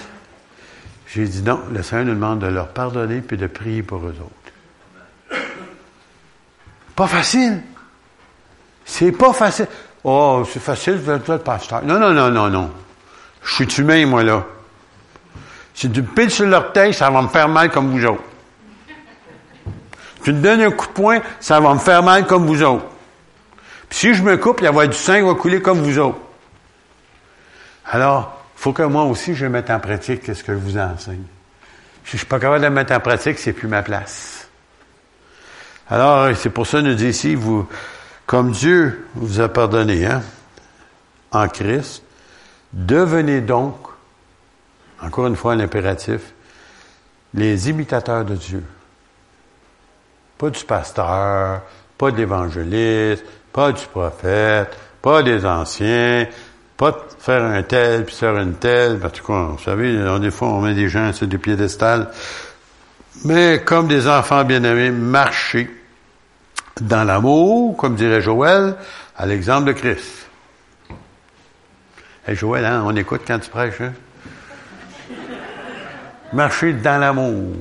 J'ai 1.08 1.26
dit 1.26 1.42
non, 1.42 1.60
le 1.72 1.82
Seigneur 1.82 2.06
nous 2.06 2.14
demande 2.14 2.42
de 2.42 2.48
leur 2.48 2.68
pardonner 2.68 3.22
puis 3.22 3.38
de 3.38 3.48
prier 3.48 3.82
pour 3.82 4.06
eux 4.06 4.16
autres. 4.22 5.42
Pas 6.96 7.08
facile. 7.08 7.64
C'est 8.86 9.14
pas 9.14 9.34
facile. 9.34 9.66
Oh, 10.04 10.44
c'est 10.48 10.62
facile, 10.62 10.98
vous 10.98 11.10
êtes 11.10 11.28
le 11.28 11.40
pasteur. 11.40 11.84
Non, 11.84 11.98
non, 12.00 12.14
non, 12.14 12.30
non, 12.30 12.52
non. 12.52 12.72
Je 13.50 13.64
suis 13.64 13.82
humain, 13.82 14.06
moi, 14.06 14.24
là. 14.24 14.46
Si 15.74 15.90
tu 15.90 16.02
me 16.02 16.08
piles 16.08 16.30
sur 16.30 16.46
l'orteil, 16.46 16.94
ça 16.94 17.10
va 17.10 17.22
me 17.22 17.28
faire 17.28 17.50
mal 17.50 17.72
comme 17.72 17.90
vous 17.90 18.06
autres. 18.06 18.24
Tu 20.24 20.34
me 20.34 20.42
donnes 20.42 20.62
un 20.62 20.72
coup 20.72 20.88
de 20.88 20.92
poing, 20.92 21.20
ça 21.40 21.60
va 21.60 21.74
me 21.74 21.80
faire 21.80 22.04
mal 22.04 22.28
comme 22.28 22.46
vous 22.46 22.62
autres. 22.62 22.86
Puis 23.90 23.98
si 23.98 24.14
je 24.14 24.22
me 24.22 24.38
coupe, 24.38 24.60
il 24.60 24.64
va 24.64 24.66
y 24.66 24.70
avoir 24.70 24.88
du 24.88 24.96
sang 24.96 25.16
qui 25.16 25.22
va 25.22 25.34
couler 25.34 25.62
comme 25.62 25.80
vous 25.80 25.98
autres. 25.98 26.20
Alors, 27.86 28.40
il 28.56 28.62
faut 28.62 28.74
que 28.74 28.84
moi 28.84 29.04
aussi, 29.04 29.34
je 29.34 29.48
mette 29.48 29.72
en 29.72 29.80
pratique 29.80 30.26
ce 30.26 30.44
que 30.44 30.54
je 30.54 30.60
vous 30.60 30.78
enseigne. 30.78 31.24
Si 32.04 32.12
je 32.12 32.16
ne 32.16 32.18
suis 32.20 32.28
pas 32.28 32.40
capable 32.40 32.62
de 32.62 32.68
le 32.68 32.74
mettre 32.74 32.94
en 32.94 33.00
pratique, 33.00 33.40
c'est 33.40 33.54
plus 33.54 33.68
ma 33.68 33.82
place. 33.82 34.48
Alors, 35.90 36.36
c'est 36.36 36.52
pour 36.52 36.68
ça, 36.68 36.84
nous 36.84 36.94
dit 36.94 37.08
ici, 37.08 37.34
vous, 37.34 37.68
comme 38.28 38.52
Dieu 38.52 39.08
vous 39.16 39.40
a 39.40 39.50
pardonné, 39.50 40.06
hein, 40.06 40.22
en 41.32 41.48
Christ, 41.48 42.04
Devenez 42.74 43.42
donc, 43.42 43.76
encore 45.02 45.28
une 45.28 45.36
fois 45.36 45.54
un 45.54 45.60
impératif, 45.60 46.34
les 47.34 47.70
imitateurs 47.70 48.26
de 48.26 48.36
Dieu. 48.36 48.64
Pas 50.38 50.50
du 50.50 50.64
pasteur, 50.64 51.62
pas 51.98 52.12
de 52.12 52.18
l'évangéliste, 52.18 53.24
pas 53.52 53.72
du 53.72 53.86
prophète, 53.86 54.78
pas 55.02 55.24
des 55.24 55.46
anciens, 55.46 56.28
pas 56.78 56.92
de 56.92 56.98
faire 57.20 57.44
un 57.44 57.62
tel 57.64 58.06
puis 58.06 58.16
faire 58.16 58.38
une 58.38 58.54
telle. 58.54 59.00
En 59.04 59.10
tout 59.10 59.26
cas, 59.26 59.44
vous 59.44 59.60
savez, 59.60 60.20
des 60.20 60.32
fois, 60.32 60.50
on 60.50 60.62
met 60.62 60.74
des 60.74 60.90
gens 60.90 61.12
sur 61.12 61.28
des 61.28 61.38
piédestals. 61.38 62.10
Mais 63.26 63.62
comme 63.66 63.88
des 63.88 64.08
enfants 64.08 64.46
bien-aimés, 64.46 64.92
marchez 64.92 65.70
dans 66.80 67.04
l'amour, 67.04 67.76
comme 67.76 67.96
dirait 67.96 68.22
Joël, 68.22 68.76
à 69.18 69.26
l'exemple 69.26 69.68
de 69.68 69.74
Christ. 69.74 70.29
Hey 72.28 72.36
Joël, 72.36 72.66
hein, 72.66 72.84
on 72.86 72.96
écoute 72.96 73.22
quand 73.26 73.40
tu 73.40 73.50
prêches. 73.50 73.82
Hein? 73.82 73.94
Marcher 76.34 76.74
dans 76.74 77.00
l'amour. 77.00 77.56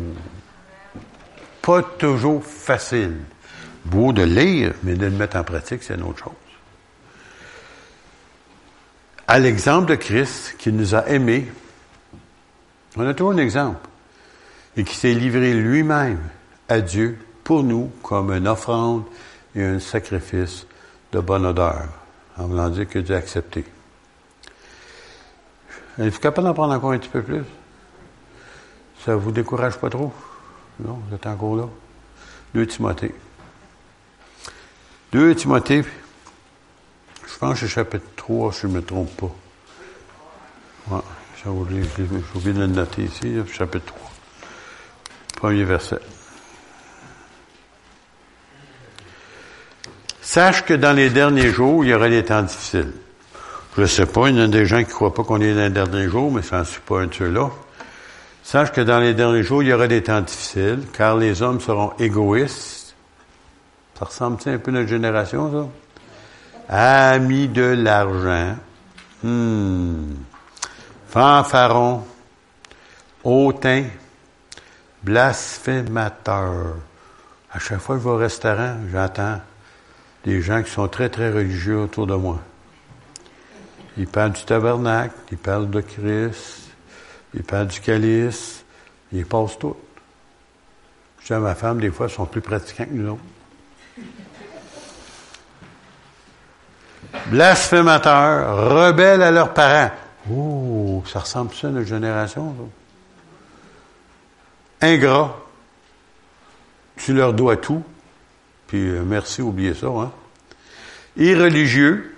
Pas 1.62 1.82
toujours 1.82 2.44
facile. 2.44 3.16
Beau 3.84 4.12
de 4.12 4.22
lire, 4.22 4.74
mais 4.82 4.94
de 4.94 5.06
le 5.06 5.12
mettre 5.12 5.36
en 5.36 5.44
pratique, 5.44 5.82
c'est 5.82 5.94
une 5.94 6.02
autre 6.02 6.24
chose. 6.24 6.32
À 9.26 9.38
l'exemple 9.38 9.86
de 9.86 9.94
Christ, 9.94 10.56
qui 10.58 10.72
nous 10.72 10.94
a 10.94 11.06
aimés, 11.08 11.46
on 12.96 13.06
a 13.06 13.14
toujours 13.14 13.32
un 13.32 13.38
exemple, 13.38 13.86
et 14.76 14.84
qui 14.84 14.94
s'est 14.94 15.14
livré 15.14 15.54
lui-même 15.54 16.20
à 16.68 16.80
Dieu 16.80 17.18
pour 17.44 17.62
nous 17.62 17.90
comme 18.02 18.32
une 18.32 18.48
offrande 18.48 19.04
et 19.54 19.62
un 19.62 19.78
sacrifice 19.80 20.66
de 21.12 21.20
bonne 21.20 21.46
odeur, 21.46 21.88
en 22.36 22.46
voulant 22.46 22.68
dire 22.68 22.88
que 22.88 22.98
Dieu 22.98 23.14
a 23.14 23.18
accepté. 23.18 23.64
Êtes-vous 25.98 26.20
capable 26.20 26.46
d'en 26.46 26.54
prendre 26.54 26.74
encore 26.74 26.92
un 26.92 26.98
petit 26.98 27.08
peu 27.08 27.22
plus? 27.22 27.42
Ça 29.04 29.16
vous 29.16 29.32
décourage 29.32 29.76
pas 29.78 29.90
trop? 29.90 30.12
Non, 30.78 31.00
vous 31.08 31.14
êtes 31.14 31.26
encore 31.26 31.56
là? 31.56 31.68
Deux 32.54 32.66
Timothée. 32.66 33.14
Deux 35.10 35.34
Timothée, 35.34 35.84
je 37.26 37.38
pense 37.38 37.54
que 37.54 37.66
c'est 37.66 37.72
chapitre 37.72 38.06
3, 38.16 38.52
si 38.52 38.60
je 38.60 38.66
ne 38.68 38.74
me 38.74 38.82
trompe 38.82 39.10
pas. 39.16 39.34
Ouais, 40.94 41.02
j'ai 41.42 41.48
oublié 41.48 41.82
de 41.82 42.60
le 42.60 42.66
noter 42.66 43.02
ici, 43.02 43.36
chapitre 43.52 43.86
3. 43.86 44.10
Premier 45.36 45.64
verset. 45.64 46.00
Sache 50.20 50.64
que 50.64 50.74
dans 50.74 50.92
les 50.92 51.10
derniers 51.10 51.50
jours, 51.50 51.84
il 51.84 51.90
y 51.90 51.94
aura 51.94 52.08
des 52.08 52.24
temps 52.24 52.42
difficiles. 52.42 52.92
Je 53.76 53.82
ne 53.82 53.86
sais 53.86 54.06
pas, 54.06 54.28
il 54.28 54.36
y 54.36 54.40
en 54.40 54.44
a 54.44 54.48
des 54.48 54.66
gens 54.66 54.78
qui 54.78 54.88
ne 54.88 54.94
croient 54.94 55.14
pas 55.14 55.22
qu'on 55.24 55.40
est 55.40 55.54
dans 55.54 55.60
les 55.60 55.70
derniers 55.70 56.08
jours, 56.08 56.32
mais 56.32 56.42
ça 56.42 56.60
ne 56.60 56.64
suis 56.64 56.80
pas 56.80 57.00
un 57.00 57.06
de 57.06 57.14
ceux-là. 57.14 57.50
Sache 58.42 58.72
que 58.72 58.80
dans 58.80 58.98
les 58.98 59.14
derniers 59.14 59.42
jours, 59.42 59.62
il 59.62 59.68
y 59.68 59.72
aura 59.72 59.86
des 59.88 60.02
temps 60.02 60.20
difficiles, 60.20 60.84
car 60.92 61.16
les 61.16 61.42
hommes 61.42 61.60
seront 61.60 61.92
égoïstes. 61.98 62.94
Ça 63.98 64.04
ressemble 64.04 64.38
un 64.46 64.58
peu 64.58 64.70
à 64.70 64.74
notre 64.74 64.88
génération, 64.88 65.68
ça? 66.68 67.14
Amis 67.14 67.48
de 67.48 67.62
l'argent. 67.62 68.56
Hmm. 69.22 70.14
Fanfarons. 71.08 72.04
Hautains. 73.24 73.84
Blasphémateurs. 75.02 76.76
À 77.52 77.58
chaque 77.58 77.80
fois 77.80 77.96
que 77.96 78.02
je 78.02 78.08
vais 78.08 78.14
au 78.14 78.18
restaurant, 78.18 78.76
j'entends 78.92 79.40
des 80.24 80.40
gens 80.42 80.62
qui 80.62 80.70
sont 80.70 80.88
très, 80.88 81.08
très 81.08 81.30
religieux 81.30 81.78
autour 81.80 82.06
de 82.06 82.14
moi. 82.14 82.38
Il 83.98 84.06
parle 84.06 84.32
du 84.32 84.44
tabernacle, 84.44 85.14
il 85.32 85.38
parle 85.38 85.68
de 85.68 85.80
Christ, 85.80 86.70
il 87.34 87.42
parle 87.42 87.66
du 87.66 87.80
calice, 87.80 88.64
il 89.12 89.26
passe 89.26 89.58
tout. 89.58 89.76
Je 91.20 91.26
dis 91.26 91.32
à 91.32 91.40
ma 91.40 91.56
femme, 91.56 91.80
des 91.80 91.90
fois, 91.90 92.06
ils 92.06 92.14
sont 92.14 92.26
plus 92.26 92.40
pratiquants 92.40 92.84
que 92.84 92.92
nous 92.92 93.10
autres. 93.10 93.22
Blasphémateurs, 97.26 98.70
rebelles 98.70 99.22
à 99.22 99.32
leurs 99.32 99.52
parents. 99.52 99.90
Oh, 100.30 101.02
ça 101.04 101.18
ressemble 101.20 101.52
ça 101.52 101.66
à 101.66 101.70
notre 101.70 101.88
génération, 101.88 102.54
ça. 104.80 104.86
Ingrats, 104.86 105.36
tu 106.96 107.14
leur 107.14 107.32
dois 107.32 107.56
tout, 107.56 107.82
puis 108.68 108.78
euh, 108.78 109.02
merci, 109.04 109.42
oubliez 109.42 109.74
ça, 109.74 109.88
hein. 109.88 110.12
Irreligieux, 111.16 112.17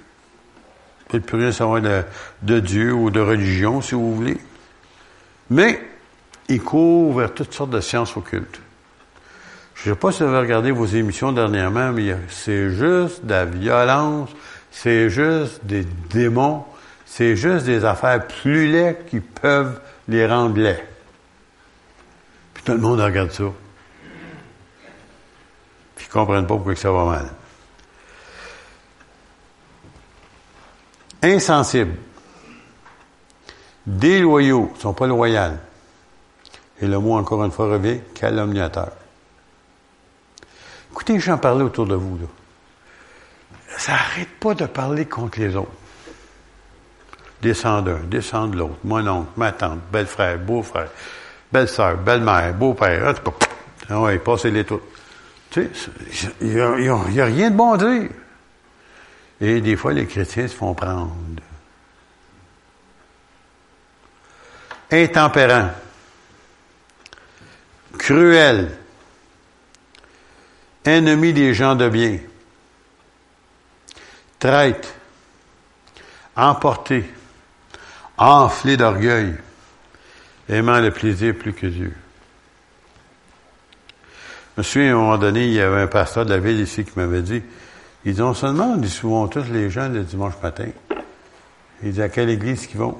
peut-être 1.10 1.26
plus 1.26 1.38
rien 1.38 1.52
savoir 1.52 1.80
de, 2.42 2.60
Dieu 2.60 2.92
ou 2.92 3.10
de 3.10 3.20
religion, 3.20 3.80
si 3.80 3.94
vous 3.94 4.14
voulez. 4.14 4.38
Mais, 5.50 5.80
il 6.48 6.62
court 6.62 7.14
vers 7.14 7.34
toutes 7.34 7.52
sortes 7.52 7.70
de 7.70 7.80
sciences 7.80 8.16
occultes. 8.16 8.60
Je 9.74 9.88
ne 9.88 9.94
sais 9.94 9.98
pas 9.98 10.12
si 10.12 10.22
vous 10.22 10.28
avez 10.28 10.38
regardé 10.38 10.70
vos 10.70 10.86
émissions 10.86 11.32
dernièrement, 11.32 11.92
mais 11.92 12.14
c'est 12.28 12.70
juste 12.70 13.24
de 13.24 13.30
la 13.30 13.44
violence, 13.44 14.30
c'est 14.70 15.10
juste 15.10 15.64
des 15.64 15.84
démons, 16.10 16.64
c'est 17.06 17.34
juste 17.34 17.66
des 17.66 17.84
affaires 17.84 18.26
plus 18.26 18.70
laides 18.70 19.06
qui 19.08 19.20
peuvent 19.20 19.80
les 20.06 20.26
rendre 20.26 20.58
laids. 20.58 20.84
Puis 22.54 22.62
tout 22.64 22.72
le 22.72 22.78
monde 22.78 23.00
regarde 23.00 23.30
ça. 23.30 23.44
Puis 25.96 26.06
ils 26.06 26.08
ne 26.08 26.12
comprennent 26.12 26.46
pas 26.46 26.54
pourquoi 26.54 26.76
ça 26.76 26.92
va 26.92 27.04
mal. 27.04 27.30
Insensibles. 31.22 31.96
Déloyaux, 33.86 34.70
ne 34.74 34.80
sont 34.80 34.92
pas 34.92 35.06
loyaux. 35.06 35.56
Et 36.80 36.86
le 36.86 36.98
mot, 36.98 37.14
encore 37.14 37.44
une 37.44 37.50
fois, 37.50 37.66
revient, 37.66 38.00
calomniateur. 38.14 38.92
Écoutez 40.90 41.18
gens 41.20 41.38
parler 41.38 41.62
autour 41.62 41.86
de 41.86 41.94
vous. 41.94 42.18
Là. 42.18 42.26
Ça 43.78 43.92
n'arrête 43.92 44.28
pas 44.40 44.54
de 44.54 44.66
parler 44.66 45.06
contre 45.06 45.40
les 45.40 45.54
autres. 45.56 45.70
Descend 47.42 47.84
d'un, 47.84 48.00
descend 48.00 48.50
de 48.50 48.58
l'autre. 48.58 48.76
Mon 48.84 49.06
oncle, 49.06 49.30
ma 49.36 49.52
tante, 49.52 49.78
belle-frère, 49.90 50.38
beau-frère, 50.38 50.88
belle-sœur, 51.50 51.96
belle-mère, 51.96 52.52
beau-père. 52.54 53.14
En 53.90 54.02
ouais, 54.02 54.18
passez-les 54.18 54.64
toutes. 54.64 54.82
Tu 55.50 55.68
sais, 55.72 56.30
il 56.40 56.48
n'y 56.54 56.60
a, 56.60 57.24
rien 57.24 57.50
de 57.50 57.56
bon 57.56 57.72
à 57.72 57.78
dire. 57.78 58.10
Et 59.40 59.60
des 59.60 59.76
fois, 59.76 59.92
les 59.92 60.06
chrétiens 60.06 60.48
se 60.48 60.54
font 60.54 60.74
prendre. 60.74 61.14
Intempérant. 64.90 65.70
Cruel 67.98 68.70
ennemi 70.84 71.32
des 71.32 71.54
gens 71.54 71.74
de 71.74 71.88
bien, 71.88 72.18
traite, 74.38 74.94
emporté, 76.36 77.04
enflé 78.16 78.76
d'orgueil, 78.76 79.34
aimant 80.48 80.80
le 80.80 80.90
plaisir 80.90 81.34
plus 81.36 81.52
que 81.52 81.66
Dieu. 81.66 81.94
Je 84.56 84.60
me 84.60 84.62
souviens, 84.62 84.88
à 84.88 84.92
un 84.92 85.00
moment 85.00 85.18
donné, 85.18 85.46
il 85.46 85.52
y 85.52 85.60
avait 85.60 85.82
un 85.82 85.86
pasteur 85.86 86.24
de 86.24 86.30
la 86.30 86.38
ville 86.38 86.60
ici 86.60 86.84
qui 86.84 86.92
m'avait 86.96 87.22
dit, 87.22 87.42
ils 88.04 88.14
dit, 88.14 88.22
on 88.22 88.32
demande 88.32 88.86
souvent 88.86 89.28
tous 89.28 89.48
les 89.50 89.70
gens 89.70 89.88
le 89.88 90.02
dimanche 90.02 90.34
matin. 90.42 90.68
Il 91.82 91.92
dit, 91.92 92.02
à 92.02 92.08
quelle 92.08 92.30
église 92.30 92.66
qu'ils 92.66 92.78
vont? 92.78 92.98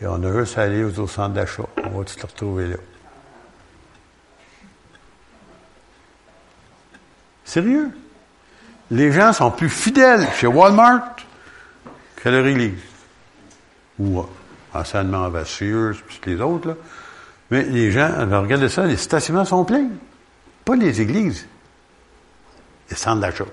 Et 0.00 0.06
on 0.06 0.22
a 0.22 0.32
juste 0.32 0.58
à 0.58 0.62
aller 0.62 0.82
au 0.82 1.06
centre 1.06 1.34
d'achat. 1.34 1.64
On 1.84 1.98
va 1.98 2.04
tous 2.04 2.18
se 2.18 2.26
retrouver 2.26 2.68
là. 2.68 2.76
Sérieux? 7.44 7.90
Les 8.90 9.12
gens 9.12 9.32
sont 9.32 9.50
plus 9.50 9.68
fidèles 9.68 10.26
chez 10.34 10.46
Walmart 10.46 11.16
que 12.16 12.28
leur 12.28 12.46
église. 12.46 12.80
Ou 13.98 14.24
enseignement 14.72 15.24
avec 15.24 15.46
Sears, 15.46 15.94
puis 16.06 16.20
les 16.26 16.40
autres, 16.40 16.68
là. 16.68 16.74
Mais 17.50 17.62
les 17.62 17.92
gens, 17.92 18.08
regardez 18.40 18.68
ça, 18.68 18.86
les 18.86 18.96
stationnements 18.96 19.44
sont 19.44 19.64
pleins. 19.64 19.88
Pas 20.64 20.74
les 20.74 21.00
églises. 21.00 21.46
Les 22.90 22.96
centres 22.96 23.20
d'achat. 23.20 23.44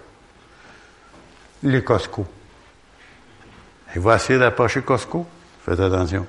Les 1.64 1.84
Costco. 1.84 2.26
Ils 3.96 4.02
vont 4.02 4.14
essayer 4.16 4.40
d'approcher 4.40 4.82
Costco. 4.82 5.28
Faites 5.66 5.80
attention. 5.80 6.26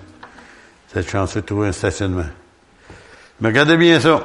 Cette 0.92 1.08
chance 1.08 1.34
de 1.34 1.40
trouver 1.40 1.68
un 1.68 1.72
stationnement. 1.72 2.28
Mais 3.40 3.48
regardez 3.48 3.76
bien 3.76 3.98
ça. 3.98 4.24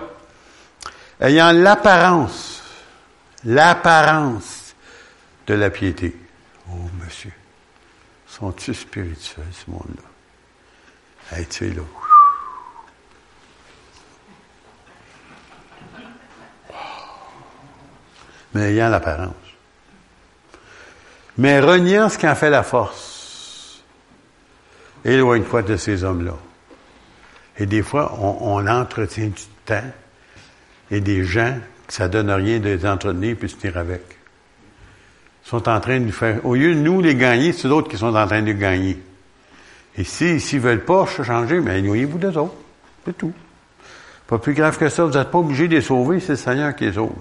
Ayant 1.19 1.51
l'apparence 1.51 2.57
l'apparence 3.43 4.75
de 5.45 5.53
la 5.53 5.69
piété. 5.69 6.15
Oh, 6.69 6.89
monsieur, 7.03 7.31
sont-ils 8.27 8.75
spirituels, 8.75 9.45
ce 9.51 9.71
monde-là? 9.71 11.37
Hey, 11.37 11.45
tu 11.47 11.67
es 11.67 11.73
là. 11.73 11.81
Mais 18.53 18.71
ayant 18.73 18.89
l'apparence. 18.89 19.33
Mais 21.37 21.59
reniant 21.59 22.09
ce 22.09 22.17
qui 22.17 22.27
en 22.27 22.35
fait 22.35 22.49
la 22.49 22.63
force. 22.63 23.83
Éloigne-toi 25.05 25.61
de 25.61 25.77
ces 25.77 26.03
hommes-là. 26.03 26.35
Et 27.59 27.65
des 27.65 27.81
fois, 27.81 28.17
on, 28.19 28.67
entretient 28.67 29.27
du 29.27 29.43
temps 29.65 29.83
et 30.91 30.99
des 31.01 31.23
gens 31.23 31.55
ça 31.87 32.07
donne 32.09 32.29
rien 32.29 32.59
de 32.59 32.65
les 32.65 32.85
entretenir 32.85 33.35
puis 33.37 33.49
se 33.49 33.55
tenir 33.55 33.77
avec. 33.77 34.01
Ils 35.45 35.49
sont 35.49 35.69
en 35.69 35.79
train 35.79 35.99
de 35.99 36.11
faire, 36.11 36.45
au 36.45 36.55
lieu 36.55 36.75
de 36.75 36.79
nous 36.79 37.01
les 37.01 37.15
gagner, 37.15 37.53
c'est 37.53 37.69
d'autres 37.69 37.89
qui 37.89 37.97
sont 37.97 38.13
en 38.13 38.27
train 38.27 38.41
de 38.41 38.51
gagner. 38.51 39.01
Et 39.97 40.03
s'ils 40.03 40.41
si, 40.41 40.57
ne 40.57 40.61
veulent 40.61 40.83
pas 40.83 41.05
changer, 41.05 41.59
mais 41.59 41.79
éloignez-vous 41.79 42.17
des 42.17 42.35
autres. 42.37 42.55
C'est 43.05 43.17
tout. 43.17 43.33
Pas 44.27 44.37
plus 44.37 44.53
grave 44.53 44.77
que 44.77 44.89
ça, 44.89 45.05
vous 45.05 45.17
n'êtes 45.17 45.31
pas 45.31 45.37
obligé 45.37 45.69
de 45.69 45.75
les 45.75 45.81
sauver, 45.81 46.19
c'est 46.19 46.33
le 46.33 46.37
Seigneur 46.37 46.75
qui 46.75 46.85
les 46.85 46.93
sauve. 46.93 47.15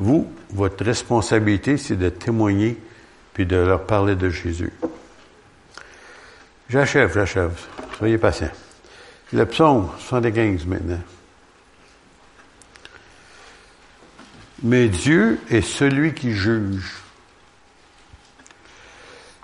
Vous, 0.00 0.32
votre 0.48 0.82
responsabilité, 0.82 1.76
c'est 1.76 1.96
de 1.96 2.08
témoigner 2.08 2.78
puis 3.34 3.44
de 3.44 3.56
leur 3.56 3.84
parler 3.84 4.16
de 4.16 4.30
Jésus. 4.30 4.72
J'achève, 6.70 7.12
j'achève. 7.12 7.52
Soyez 7.98 8.16
patients. 8.16 8.50
Le 9.34 9.44
psaume 9.44 9.90
75 9.98 10.64
maintenant. 10.64 11.00
Mais 14.62 14.88
Dieu 14.88 15.38
est 15.50 15.60
celui 15.60 16.14
qui 16.14 16.32
juge. 16.32 16.94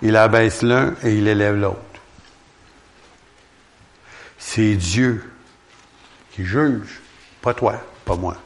Il 0.01 0.15
abaisse 0.15 0.63
l'un 0.63 0.95
et 1.03 1.15
il 1.15 1.27
élève 1.27 1.55
l'autre. 1.55 1.81
C'est 4.39 4.75
Dieu 4.75 5.23
qui 6.31 6.45
juge, 6.45 6.99
pas 7.41 7.53
toi, 7.53 7.79
pas 8.05 8.15
moi. 8.15 8.37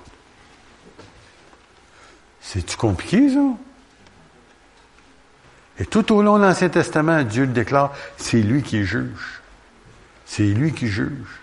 C'est-tu 2.52 2.76
compliqué, 2.76 3.30
ça? 3.30 3.40
Et 5.80 5.86
tout 5.86 6.14
au 6.14 6.22
long 6.22 6.38
de 6.38 6.44
l'Ancien 6.44 6.68
Testament, 6.68 7.24
Dieu 7.24 7.46
le 7.46 7.54
déclare, 7.54 7.94
c'est 8.18 8.42
lui 8.42 8.62
qui 8.62 8.84
juge. 8.84 9.42
C'est 10.26 10.44
lui 10.44 10.74
qui 10.74 10.88
juge. 10.88 11.40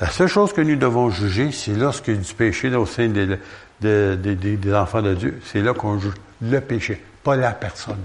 La 0.00 0.10
seule 0.10 0.26
chose 0.26 0.52
que 0.52 0.60
nous 0.60 0.74
devons 0.74 1.10
juger, 1.10 1.52
c'est 1.52 1.74
lorsque 1.74 2.10
du 2.10 2.34
péché 2.34 2.74
au 2.74 2.86
sein 2.86 3.08
des, 3.08 4.74
enfants 4.74 5.02
de 5.02 5.14
Dieu. 5.14 5.40
C'est 5.44 5.62
là 5.62 5.74
qu'on 5.74 6.00
juge 6.00 6.14
le 6.42 6.60
péché, 6.60 7.00
pas 7.22 7.36
la 7.36 7.52
personne. 7.52 8.02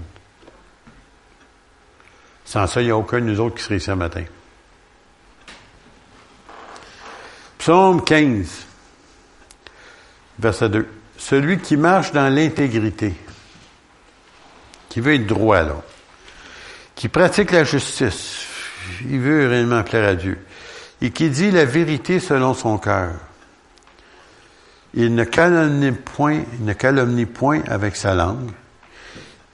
Sans 2.44 2.68
ça, 2.68 2.82
il 2.82 2.84
n'y 2.84 2.92
a 2.92 2.96
aucun 2.96 3.18
de 3.18 3.24
nous 3.24 3.40
autres 3.40 3.56
qui 3.56 3.64
serait 3.64 3.78
ici 3.78 3.86
ce 3.86 3.90
matin. 3.90 4.22
Psaume 7.58 8.04
15, 8.04 8.64
verset 10.38 10.68
2. 10.68 11.01
Celui 11.22 11.58
qui 11.58 11.76
marche 11.76 12.10
dans 12.10 12.28
l'intégrité, 12.34 13.14
qui 14.88 15.00
veut 15.00 15.14
être 15.14 15.26
droit, 15.26 15.62
là, 15.62 15.80
qui 16.96 17.08
pratique 17.08 17.52
la 17.52 17.62
justice, 17.62 18.44
il 19.08 19.20
veut 19.20 19.46
réellement 19.48 19.84
plaire 19.84 20.08
à 20.08 20.14
Dieu 20.16 20.36
et 21.00 21.10
qui 21.10 21.30
dit 21.30 21.52
la 21.52 21.64
vérité 21.64 22.18
selon 22.18 22.54
son 22.54 22.76
cœur. 22.76 23.12
Il 24.94 25.14
ne 25.14 25.22
calomnie 25.22 25.92
point, 25.92 26.42
ne 26.58 26.72
calomnie 26.72 27.26
point 27.26 27.62
avec 27.68 27.94
sa 27.94 28.14
langue. 28.14 28.50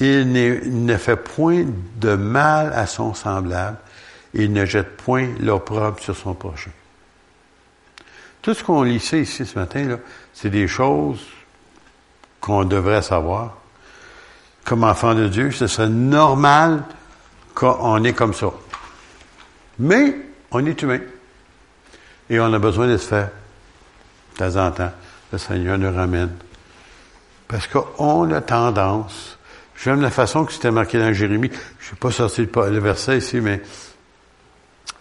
Il 0.01 0.33
ne 0.33 0.97
fait 0.97 1.17
point 1.17 1.67
de 1.97 2.15
mal 2.15 2.73
à 2.73 2.87
son 2.87 3.13
semblable. 3.13 3.77
Il 4.33 4.55
ne 4.55 4.65
jette 4.65 4.97
point 4.97 5.29
l'opprobre 5.39 6.01
sur 6.01 6.17
son 6.17 6.33
prochain. 6.33 6.71
Tout 8.41 8.55
ce 8.55 8.65
qu'on 8.65 8.83
lit 8.83 8.97
ici 8.97 9.27
ce 9.27 9.59
matin, 9.59 9.85
là, 9.85 9.97
c'est 10.33 10.51
des 10.51 10.67
choses 10.67 11.21
qu'on 12.49 12.65
devrait 12.65 13.03
savoir. 13.03 13.59
Comme 14.65 14.83
enfant 14.83 15.15
de 15.15 15.29
Dieu, 15.29 15.51
ce 15.51 15.67
serait 15.67 15.91
normal 15.91 16.83
qu'on 17.55 18.03
est 18.05 18.15
comme 18.15 18.33
ça. 18.33 18.51
Mais 19.79 20.17
on 20.51 20.65
est 20.65 20.81
humain. 20.81 21.01
Et 22.31 22.41
on 22.41 22.51
a 22.51 22.59
besoin 22.59 22.89
de 22.89 22.97
se 22.97 23.07
faire. 23.07 23.29
De 24.33 24.39
temps 24.39 24.67
en 24.67 24.71
temps, 24.71 24.93
le 25.31 25.39
Seigneur 25.39 25.77
nous 25.77 25.95
ramène. 25.95 26.31
Parce 27.49 27.67
qu'on 27.67 28.33
a 28.33 28.41
tendance, 28.41 29.39
j'aime 29.77 30.01
la 30.01 30.11
façon 30.11 30.47
que 30.47 30.53
c'était 30.53 30.71
marqué 30.71 30.99
dans 30.99 31.13
Jérémie, 31.13 31.51
je 31.81 31.85
ne 31.85 31.91
sais 31.91 31.97
pas 31.97 32.11
sorti 32.11 32.49
le 32.55 32.79
verset 32.79 33.19
ici, 33.19 33.41
mais 33.43 33.61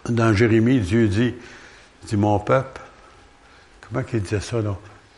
dans 0.10 0.34
Jérémie, 0.34 0.82
Dieu 0.82 1.08
dit, 1.08 1.34
dit, 2.04 2.18
mon 2.18 2.40
peuple, 2.40 2.82
comment 3.88 4.04
qu'il 4.04 4.22
disait 4.22 4.42
ça, 4.42 4.62
là? 4.62 4.76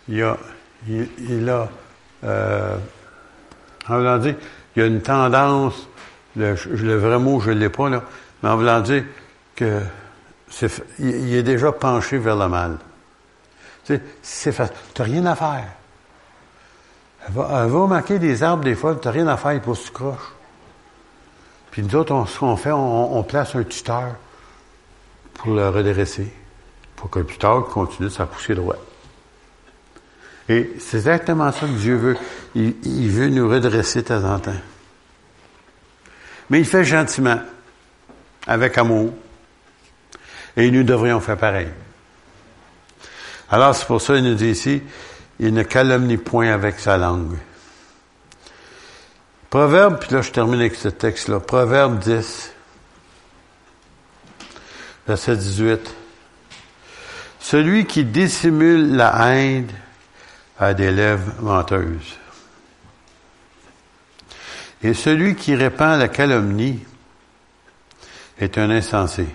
Il 0.07 0.21
a, 0.23 0.37
il 0.87 1.49
a, 1.49 1.69
euh, 2.23 2.75
en 3.87 3.97
voulant 3.97 4.17
dire, 4.17 4.35
il 4.75 4.79
y 4.79 4.83
a 4.83 4.87
une 4.87 5.01
tendance, 5.01 5.87
le, 6.35 6.53
vrai 6.97 7.19
mot, 7.19 7.39
je 7.39 7.51
ne 7.51 7.59
l'ai 7.59 7.69
pas, 7.69 7.89
là, 7.89 8.03
mais 8.41 8.49
en 8.49 8.57
voulant 8.57 8.81
dire 8.81 9.03
que 9.55 9.81
il 10.97 11.35
est 11.35 11.43
déjà 11.43 11.71
penché 11.71 12.17
vers 12.17 12.35
le 12.35 12.47
mal. 12.47 12.77
Tu. 13.85 13.99
Tu 14.21 14.49
n'as 14.49 15.05
rien 15.05 15.25
à 15.27 15.35
faire. 15.35 15.67
Elle 17.27 17.33
va, 17.33 17.63
elle 17.63 17.69
va 17.69 17.79
remarquer 17.79 18.19
des 18.19 18.41
arbres, 18.41 18.63
des 18.63 18.75
fois, 18.75 18.95
tu 18.95 19.07
n'as 19.07 19.11
rien 19.11 19.27
à 19.27 19.37
faire, 19.37 19.53
il 19.53 19.61
pousse 19.61 19.83
tu 19.85 19.91
croches. 19.91 20.33
Puis 21.71 21.83
nous 21.83 21.95
autres, 21.95 22.13
on, 22.13 22.25
ce 22.25 22.39
qu'on 22.39 22.57
fait, 22.57 22.71
on, 22.71 23.23
place 23.23 23.55
un 23.55 23.63
tuteur 23.63 24.15
pour 25.35 25.53
le 25.53 25.69
redresser, 25.69 26.31
pour 26.95 27.09
que 27.09 27.19
le 27.19 27.25
tuteur 27.25 27.67
continue 27.67 28.09
sa 28.09 28.25
poussée 28.25 28.55
droite. 28.55 28.79
Et 30.49 30.71
c'est 30.79 30.97
exactement 30.97 31.51
ça 31.51 31.67
que 31.67 31.77
Dieu 31.77 31.95
veut. 31.95 32.17
Il, 32.55 33.09
veut 33.11 33.29
nous 33.29 33.47
redresser 33.47 34.01
de 34.01 34.07
temps 34.07 34.23
en 34.23 34.39
temps. 34.39 34.51
Mais 36.49 36.59
il 36.59 36.65
fait 36.65 36.83
gentiment, 36.83 37.39
avec 38.47 38.75
amour. 38.79 39.13
Et 40.57 40.71
nous 40.71 40.83
devrions 40.83 41.19
faire 41.19 41.37
pareil. 41.37 41.67
Alors 43.51 43.75
c'est 43.75 43.85
pour 43.85 44.01
ça 44.01 44.15
qu'il 44.15 44.23
nous 44.23 44.33
dit 44.33 44.49
ici, 44.49 44.81
il 45.39 45.53
ne 45.53 45.61
calomnie 45.61 46.17
point 46.17 46.51
avec 46.51 46.79
sa 46.79 46.97
langue. 46.97 47.37
Proverbe, 49.51 49.99
puis 49.99 50.13
là 50.13 50.23
je 50.23 50.31
termine 50.31 50.59
avec 50.59 50.75
ce 50.75 50.89
texte-là. 50.89 51.39
Proverbe 51.39 51.99
10, 51.99 52.53
verset 55.07 55.37
18. 55.37 55.95
Celui 57.39 57.85
qui 57.85 58.03
dissimule 58.03 58.95
la 58.95 59.35
haine 59.35 59.67
a 60.59 60.73
des 60.73 60.91
lèvres 60.91 61.41
menteuses. 61.41 62.17
Et 64.83 64.93
celui 64.93 65.35
qui 65.35 65.55
répand 65.55 65.99
la 65.99 66.07
calomnie 66.09 66.79
est 68.37 68.57
un 68.57 68.69
insensé. 68.69 69.27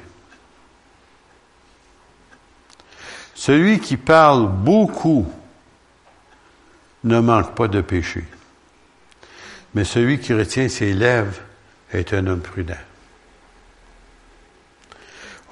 Celui 3.35 3.81
qui 3.81 3.97
parle 3.97 4.49
beaucoup 4.49 5.31
ne 7.05 7.21
manque 7.21 7.55
pas 7.55 7.69
de 7.69 7.81
péché. 7.81 8.25
Mais 9.75 9.85
celui 9.85 10.19
qui 10.19 10.33
retient 10.33 10.69
ses 10.69 10.95
lèvres 10.95 11.41
est 11.93 12.15
un 12.15 12.27
homme 12.27 12.41
prudent. 12.41 12.75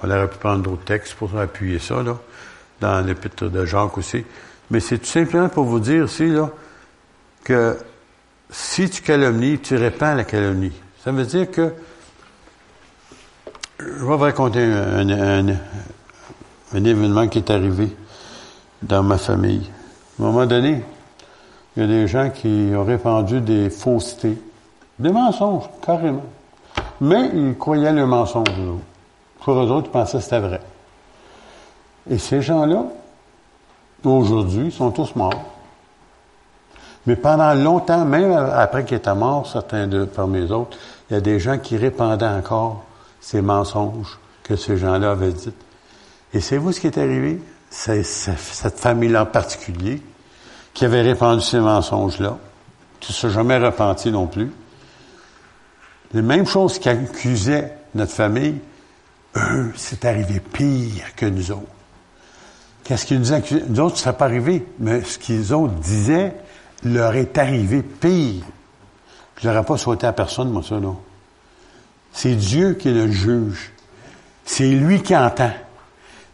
On 0.01 0.09
aurait 0.09 0.29
pu 0.29 0.37
prendre 0.37 0.63
d'autres 0.63 0.83
textes 0.83 1.13
pour 1.13 1.37
appuyer 1.37 1.79
ça, 1.79 2.01
là, 2.01 2.19
dans 2.79 3.05
l'épître 3.05 3.49
de 3.49 3.65
Jacques 3.65 3.97
aussi. 3.97 4.25
Mais 4.71 4.79
c'est 4.79 4.97
tout 4.97 5.05
simplement 5.05 5.49
pour 5.49 5.65
vous 5.65 5.79
dire 5.79 6.05
aussi, 6.05 6.27
là, 6.27 6.49
que 7.43 7.77
si 8.49 8.89
tu 8.89 9.01
calomnies, 9.01 9.59
tu 9.59 9.75
répands 9.75 10.15
la 10.15 10.23
calomnie. 10.23 10.71
Ça 11.03 11.11
veut 11.11 11.25
dire 11.25 11.51
que, 11.51 11.73
je 13.79 13.85
vais 13.85 13.99
vous 13.99 14.17
raconter 14.17 14.63
un, 14.63 15.47
événement 16.73 17.27
qui 17.27 17.39
est 17.39 17.49
arrivé 17.49 17.89
dans 18.81 19.03
ma 19.03 19.17
famille. 19.17 19.69
À 20.19 20.23
un 20.23 20.25
moment 20.27 20.45
donné, 20.45 20.81
il 21.75 21.81
y 21.81 21.85
a 21.85 21.87
des 21.87 22.07
gens 22.07 22.29
qui 22.29 22.71
ont 22.75 22.83
répandu 22.83 23.41
des 23.41 23.69
faussetés, 23.69 24.37
des 24.99 25.11
mensonges, 25.11 25.69
carrément. 25.85 26.23
Mais 27.01 27.31
ils 27.33 27.57
croyaient 27.57 27.91
le 27.91 28.05
mensonge, 28.05 28.47
Pour 29.41 29.55
eux 29.55 29.71
autres, 29.71 29.87
ils 29.87 29.91
pensaient 29.91 30.19
que 30.19 30.23
c'était 30.23 30.39
vrai. 30.39 30.61
Et 32.09 32.17
ces 32.17 32.41
gens-là, 32.41 32.85
aujourd'hui, 34.09 34.71
sont 34.71 34.91
tous 34.91 35.15
morts. 35.15 35.43
Mais 37.05 37.15
pendant 37.15 37.53
longtemps, 37.53 38.05
même 38.05 38.31
après 38.31 38.85
qu'ils 38.85 38.97
étaient 38.97 39.13
morts, 39.13 39.47
certains 39.47 39.87
de 39.87 40.05
parmi 40.05 40.41
les 40.41 40.51
autres, 40.51 40.77
il 41.09 41.13
y 41.13 41.17
a 41.17 41.21
des 41.21 41.39
gens 41.39 41.57
qui 41.57 41.75
répandaient 41.77 42.25
encore 42.25 42.83
ces 43.19 43.41
mensonges 43.41 44.19
que 44.43 44.55
ces 44.55 44.77
gens-là 44.77 45.11
avaient 45.11 45.33
dit. 45.33 45.53
Et 46.33 46.39
c'est 46.39 46.57
vous 46.57 46.71
ce 46.71 46.79
qui 46.79 46.87
est 46.87 46.97
arrivé? 46.97 47.41
C'est 47.69 48.03
cette 48.03 48.79
famille-là 48.79 49.23
en 49.23 49.25
particulier 49.25 50.01
qui 50.73 50.85
avait 50.85 51.01
répandu 51.01 51.41
ces 51.41 51.59
mensonges-là, 51.59 52.37
qui 52.99 53.11
ne 53.11 53.15
s'est 53.15 53.29
jamais 53.29 53.57
repenti 53.57 54.11
non 54.11 54.27
plus. 54.27 54.51
Les 56.13 56.21
mêmes 56.21 56.45
choses 56.45 56.79
qui 56.79 56.89
accusaient 56.89 57.73
notre 57.95 58.11
famille, 58.11 58.59
eux, 59.35 59.71
c'est 59.75 60.05
arrivé 60.05 60.39
pire 60.39 61.15
que 61.15 61.25
nous 61.25 61.51
autres. 61.51 61.61
Qu'est-ce 62.83 63.05
qu'ils 63.05 63.19
nous 63.19 63.31
accusaient? 63.31 63.63
Nous 63.67 63.79
autres, 63.79 63.97
ça 63.97 64.11
n'est 64.11 64.17
pas 64.17 64.25
arrivé, 64.25 64.65
mais 64.79 65.01
ce 65.03 65.17
qu'ils 65.17 65.53
autres 65.53 65.73
disaient 65.73 66.35
leur 66.83 67.15
est 67.15 67.37
arrivé 67.37 67.81
pire. 67.81 68.43
Je 69.41 69.47
n'aurais 69.47 69.63
pas 69.63 69.77
souhaité 69.77 70.05
à 70.07 70.13
personne, 70.13 70.49
moi, 70.49 70.61
ça, 70.67 70.79
non. 70.79 70.97
C'est 72.11 72.35
Dieu 72.35 72.73
qui 72.73 72.91
le 72.91 73.09
juge. 73.11 73.71
C'est 74.45 74.69
lui 74.69 75.01
qui 75.01 75.15
entend. 75.15 75.51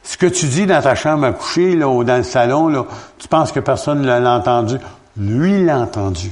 Ce 0.04 0.18
que 0.18 0.26
tu 0.26 0.48
dis 0.48 0.66
dans 0.66 0.82
ta 0.82 0.96
chambre 0.96 1.26
à 1.26 1.34
coucher, 1.34 1.76
là, 1.76 1.88
ou 1.88 2.04
dans 2.04 2.18
le 2.18 2.24
salon, 2.24 2.68
là, 2.68 2.86
tu 3.18 3.28
penses 3.28 3.52
que 3.52 3.60
personne 3.60 4.02
ne 4.02 4.08
l'a 4.08 4.34
entendu. 4.34 4.78
Lui 5.18 5.64
l'a 5.64 5.80
entendu. 5.80 6.32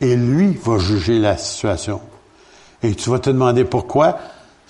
Et 0.00 0.16
lui 0.16 0.58
va 0.64 0.78
juger 0.78 1.18
la 1.18 1.36
situation. 1.36 2.00
Et 2.82 2.94
tu 2.94 3.10
vas 3.10 3.18
te 3.18 3.30
demander 3.30 3.64
pourquoi? 3.64 4.18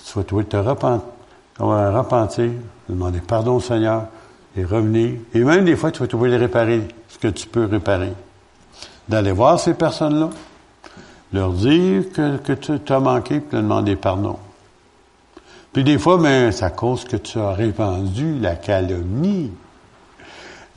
Tu 0.04 0.18
vas 0.18 0.24
te 0.24 0.56
repentir, 0.56 1.06
repentir, 1.66 2.51
demander 2.88 3.20
pardon 3.20 3.57
au 3.57 3.61
Seigneur 3.61 4.07
et 4.57 4.64
revenir. 4.64 5.14
Et 5.35 5.40
même 5.40 5.64
des 5.64 5.77
fois, 5.77 5.90
tu 5.90 6.01
vas 6.01 6.07
trouver 6.07 6.31
les 6.31 6.37
réparer, 6.37 6.83
ce 7.09 7.18
que 7.18 7.29
tu 7.29 7.46
peux 7.46 7.66
réparer. 7.66 8.12
D'aller 9.09 9.33
voir 9.33 9.59
ces 9.59 9.75
personnes-là, 9.75 10.31
leur 11.33 11.53
dire 11.53 12.05
que, 12.12 12.37
que 12.38 12.53
tu 12.53 12.92
as 12.92 13.01
manqué, 13.01 13.40
puis 13.40 13.53
leur 13.53 13.62
demander 13.62 13.96
pardon. 13.96 14.37
Puis 15.73 15.85
des 15.85 15.99
fois, 15.99 16.18
c'est 16.51 16.64
à 16.64 16.70
cause 16.70 17.05
que 17.05 17.16
tu 17.16 17.38
as 17.38 17.53
répandu 17.53 18.38
la 18.40 18.57
calomnie. 18.57 19.53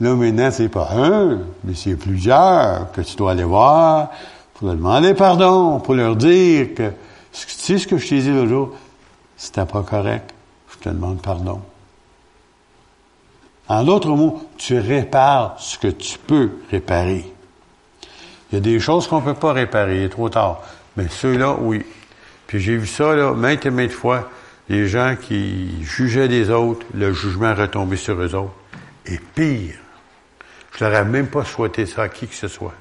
Là, 0.00 0.14
maintenant, 0.14 0.50
c'est 0.50 0.68
pas 0.68 0.88
un, 0.92 1.38
mais 1.64 1.74
c'est 1.74 1.96
plusieurs 1.96 2.90
que 2.92 3.00
tu 3.00 3.16
dois 3.16 3.32
aller 3.32 3.44
voir 3.44 4.10
pour 4.54 4.68
leur 4.68 4.76
demander 4.76 5.14
pardon, 5.14 5.80
pour 5.80 5.94
leur 5.94 6.16
dire 6.16 6.74
que, 6.74 6.90
tu 7.32 7.48
sais 7.48 7.78
ce 7.78 7.86
que 7.86 7.96
je 7.96 8.08
t'ai 8.08 8.20
dit 8.20 8.30
l'autre 8.30 8.48
jour, 8.48 8.70
c'était 9.36 9.64
pas 9.66 9.82
correct, 9.82 10.33
te 10.84 10.88
demande 10.90 11.22
pardon. 11.22 11.62
En 13.68 13.82
d'autres 13.82 14.10
mots, 14.10 14.48
tu 14.58 14.78
répares 14.78 15.58
ce 15.58 15.78
que 15.78 15.88
tu 15.88 16.18
peux 16.18 16.50
réparer. 16.70 17.24
Il 18.50 18.56
y 18.56 18.58
a 18.58 18.60
des 18.60 18.78
choses 18.78 19.08
qu'on 19.08 19.20
ne 19.20 19.24
peut 19.24 19.34
pas 19.34 19.52
réparer, 19.52 19.96
il 19.98 20.02
est 20.04 20.08
trop 20.10 20.28
tard. 20.28 20.62
Mais 20.96 21.08
ceux-là, 21.08 21.56
oui. 21.60 21.84
Puis 22.46 22.60
j'ai 22.60 22.76
vu 22.76 22.86
ça, 22.86 23.14
là, 23.14 23.32
maintes 23.32 23.64
et 23.64 23.70
maintes 23.70 23.90
fois 23.90 24.30
les 24.68 24.86
gens 24.86 25.16
qui 25.20 25.82
jugeaient 25.82 26.28
les 26.28 26.50
autres, 26.50 26.86
le 26.94 27.12
jugement 27.12 27.54
retombé 27.54 27.96
sur 27.96 28.20
eux 28.20 28.34
autres. 28.34 28.54
Et 29.06 29.18
pire, 29.18 29.76
je 30.76 30.84
n'aurais 30.84 31.04
même 31.04 31.28
pas 31.28 31.44
souhaité 31.44 31.86
ça 31.86 32.02
à 32.02 32.08
qui 32.08 32.26
que 32.28 32.34
ce 32.34 32.48
soit. 32.48 32.74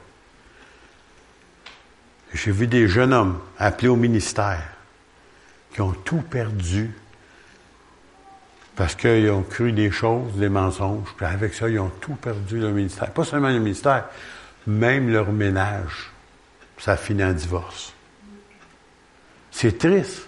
J'ai 2.34 2.52
vu 2.52 2.68
des 2.68 2.88
jeunes 2.88 3.14
hommes 3.14 3.40
appelés 3.58 3.90
au 3.90 3.96
ministère 3.96 4.64
qui 5.74 5.82
ont 5.82 5.94
tout 5.94 6.22
perdu 6.22 6.94
parce 8.76 8.96
qu'ils 8.96 9.30
ont 9.30 9.44
cru 9.44 9.72
des 9.72 9.92
choses, 9.92 10.34
des 10.36 10.50
mensonges, 10.50 11.14
puis 11.16 11.26
avec 11.26 11.54
ça, 11.54 11.70
ils 11.70 11.80
ont 11.80 11.92
tout 12.02 12.16
perdu 12.16 12.60
le 12.60 12.72
ministère. 12.72 13.12
Pas 13.12 13.24
seulement 13.24 13.50
le 13.50 13.60
ministère, 13.60 14.06
même 14.66 15.12
leur 15.12 15.32
ménage. 15.32 16.12
Ça 16.80 16.98
finit 16.98 17.24
en 17.24 17.34
divorce. 17.34 17.94
C'est 19.52 19.78
triste. 19.78 20.28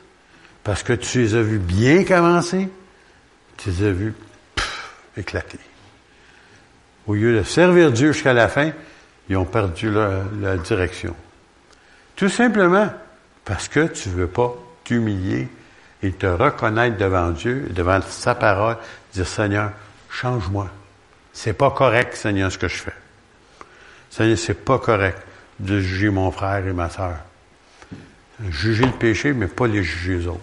Parce 0.64 0.82
que 0.82 0.94
tu 0.94 1.20
les 1.20 1.36
as 1.36 1.44
vus 1.44 1.60
bien 1.60 2.04
commencer, 2.04 2.70
tu 3.58 3.70
les 3.70 3.88
as 3.88 3.92
vus 3.92 4.14
éclater. 5.16 5.60
Au 7.06 7.14
lieu 7.14 7.38
de 7.38 7.44
servir 7.44 7.92
Dieu 7.92 8.14
jusqu'à 8.14 8.34
la 8.34 8.48
fin, 8.48 8.72
ils 9.30 9.38
ont 9.38 9.46
perdu 9.46 9.92
la, 9.92 10.58
direction. 10.58 11.16
Tout 12.16 12.30
simplement 12.30 12.92
parce 13.44 13.68
que 13.68 13.86
tu 13.88 14.10
ne 14.10 14.16
veux 14.16 14.28
pas 14.28 14.56
t'humilier 14.84 15.48
et 16.06 16.12
te 16.12 16.28
reconnaître 16.28 16.98
devant 16.98 17.32
Dieu, 17.32 17.68
devant 17.72 18.00
sa 18.02 18.36
parole, 18.36 18.78
dire 19.14 19.28
Seigneur, 19.28 19.72
change-moi. 20.10 20.68
C'est 21.34 21.54
pas 21.54 21.72
correct, 21.72 22.16
Seigneur, 22.16 22.52
ce 22.52 22.58
que 22.58 22.68
je 22.68 22.78
fais. 22.78 22.94
Seigneur, 24.10 24.38
c'est 24.38 24.54
pas 24.54 24.78
correct 24.78 25.18
de 25.60 25.80
juger 25.80 26.10
mon 26.10 26.32
frère 26.32 26.66
et 26.66 26.74
ma 26.74 26.90
sœur. 26.90 27.16
Juger 28.50 28.86
le 28.86 28.92
péché, 28.92 29.34
mais 29.34 29.48
pas 29.48 29.68
les 29.68 29.84
juger 29.84 30.20
les 30.20 30.28
autres. 30.28 30.40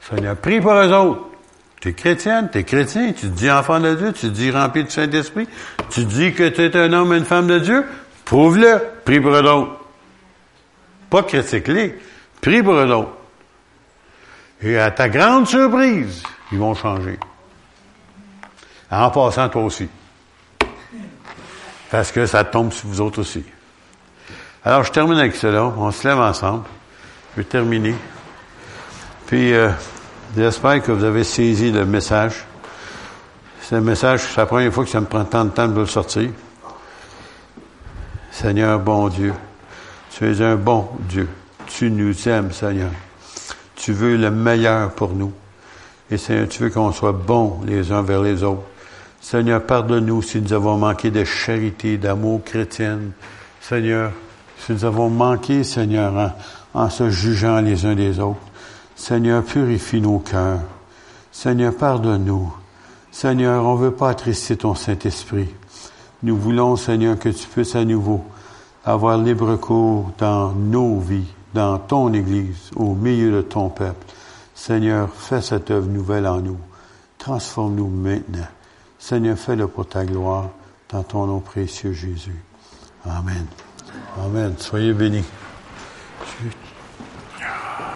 Seigneur, 0.00 0.36
prie 0.36 0.60
pour 0.60 0.72
eux 0.72 0.92
autres. 0.92 1.22
Tu 1.80 1.90
es 1.90 1.92
chrétienne, 1.92 2.48
tu 2.50 2.58
es 2.58 2.64
chrétien, 2.64 3.12
tu 3.12 3.28
te 3.28 3.34
dis 3.34 3.50
enfant 3.50 3.78
de 3.78 3.94
Dieu, 3.94 4.12
tu 4.12 4.22
te 4.22 4.26
dis 4.26 4.50
rempli 4.50 4.84
du 4.84 4.90
Saint-Esprit, 4.90 5.46
tu 5.90 6.04
te 6.04 6.10
dis 6.10 6.32
que 6.32 6.48
tu 6.48 6.62
es 6.62 6.76
un 6.76 6.92
homme 6.92 7.12
et 7.12 7.18
une 7.18 7.24
femme 7.24 7.46
de 7.46 7.58
Dieu, 7.58 7.84
prouve-le, 8.24 8.80
prie 9.04 9.20
pour 9.20 9.32
eux 9.32 9.42
autres. 9.42 9.72
Pas 11.10 11.22
critique-les, 11.22 11.94
prie 12.40 12.62
pour 12.62 12.74
eux 12.74 12.90
autres. 12.90 13.12
Et 14.64 14.78
à 14.78 14.90
ta 14.90 15.10
grande 15.10 15.46
surprise, 15.46 16.22
ils 16.50 16.58
vont 16.58 16.74
changer. 16.74 17.18
En 18.90 19.10
passant, 19.10 19.48
toi 19.50 19.62
aussi. 19.62 19.88
Parce 21.90 22.10
que 22.10 22.24
ça 22.24 22.44
tombe 22.44 22.72
sur 22.72 22.88
vous 22.88 23.00
autres 23.02 23.20
aussi. 23.20 23.44
Alors, 24.64 24.82
je 24.82 24.90
termine 24.90 25.18
avec 25.18 25.36
cela. 25.36 25.64
On 25.64 25.90
se 25.90 26.08
lève 26.08 26.18
ensemble. 26.18 26.64
Je 27.32 27.42
vais 27.42 27.46
terminer. 27.46 27.94
Puis, 29.26 29.52
euh, 29.52 29.68
j'espère 30.34 30.82
que 30.82 30.92
vous 30.92 31.04
avez 31.04 31.24
saisi 31.24 31.70
le 31.70 31.84
message. 31.84 32.46
C'est 33.60 33.76
un 33.76 33.80
message, 33.80 34.20
c'est 34.20 34.38
la 34.38 34.46
première 34.46 34.72
fois 34.72 34.84
que 34.84 34.90
ça 34.90 35.00
me 35.00 35.06
prend 35.06 35.24
tant 35.24 35.44
de 35.44 35.50
temps 35.50 35.68
de 35.68 35.78
le 35.78 35.86
sortir. 35.86 36.30
Seigneur, 38.30 38.78
bon 38.78 39.08
Dieu, 39.08 39.34
tu 40.10 40.30
es 40.30 40.42
un 40.42 40.56
bon 40.56 40.88
Dieu. 41.00 41.28
Tu 41.66 41.90
nous 41.90 42.28
aimes, 42.28 42.52
Seigneur. 42.52 42.90
Tu 43.84 43.92
veux 43.92 44.16
le 44.16 44.30
meilleur 44.30 44.92
pour 44.92 45.10
nous. 45.10 45.30
Et 46.10 46.16
Seigneur, 46.16 46.48
tu 46.48 46.62
veux 46.62 46.70
qu'on 46.70 46.90
soit 46.90 47.12
bons 47.12 47.60
les 47.66 47.92
uns 47.92 48.00
vers 48.00 48.22
les 48.22 48.42
autres. 48.42 48.62
Seigneur, 49.20 49.62
pardonne-nous 49.62 50.22
si 50.22 50.40
nous 50.40 50.54
avons 50.54 50.78
manqué 50.78 51.10
de 51.10 51.22
charité, 51.22 51.98
d'amour 51.98 52.42
chrétien. 52.42 52.98
Seigneur, 53.60 54.12
si 54.58 54.72
nous 54.72 54.86
avons 54.86 55.10
manqué, 55.10 55.64
Seigneur, 55.64 56.32
en, 56.72 56.84
en 56.84 56.88
se 56.88 57.10
jugeant 57.10 57.60
les 57.60 57.84
uns 57.84 57.94
des 57.94 58.20
autres. 58.20 58.40
Seigneur, 58.96 59.44
purifie 59.44 60.00
nos 60.00 60.18
cœurs. 60.18 60.62
Seigneur, 61.30 61.76
pardonne-nous. 61.76 62.54
Seigneur, 63.12 63.66
on 63.66 63.74
ne 63.76 63.82
veut 63.82 63.94
pas 63.94 64.08
attrister 64.08 64.56
ton 64.56 64.74
Saint-Esprit. 64.74 65.50
Nous 66.22 66.38
voulons, 66.38 66.76
Seigneur, 66.76 67.18
que 67.18 67.28
tu 67.28 67.46
puisses 67.48 67.76
à 67.76 67.84
nouveau 67.84 68.24
avoir 68.82 69.18
libre 69.18 69.56
cours 69.56 70.10
dans 70.16 70.52
nos 70.52 71.00
vies, 71.00 71.28
dans 71.54 71.78
ton 71.78 72.12
Église, 72.12 72.70
au 72.74 72.94
milieu 72.94 73.30
de 73.30 73.40
ton 73.40 73.70
peuple. 73.70 74.04
Seigneur, 74.54 75.08
fais 75.14 75.40
cette 75.40 75.70
œuvre 75.70 75.88
nouvelle 75.88 76.26
en 76.26 76.40
nous. 76.40 76.58
Transforme-nous 77.18 77.88
maintenant. 77.88 78.48
Seigneur, 78.98 79.38
fais-le 79.38 79.68
pour 79.68 79.86
ta 79.86 80.04
gloire, 80.04 80.50
dans 80.90 81.02
ton 81.02 81.26
nom 81.26 81.40
précieux 81.40 81.92
Jésus. 81.92 82.42
Amen. 83.04 83.46
Amen. 84.24 84.54
Soyez 84.58 84.92
bénis. 84.92 85.24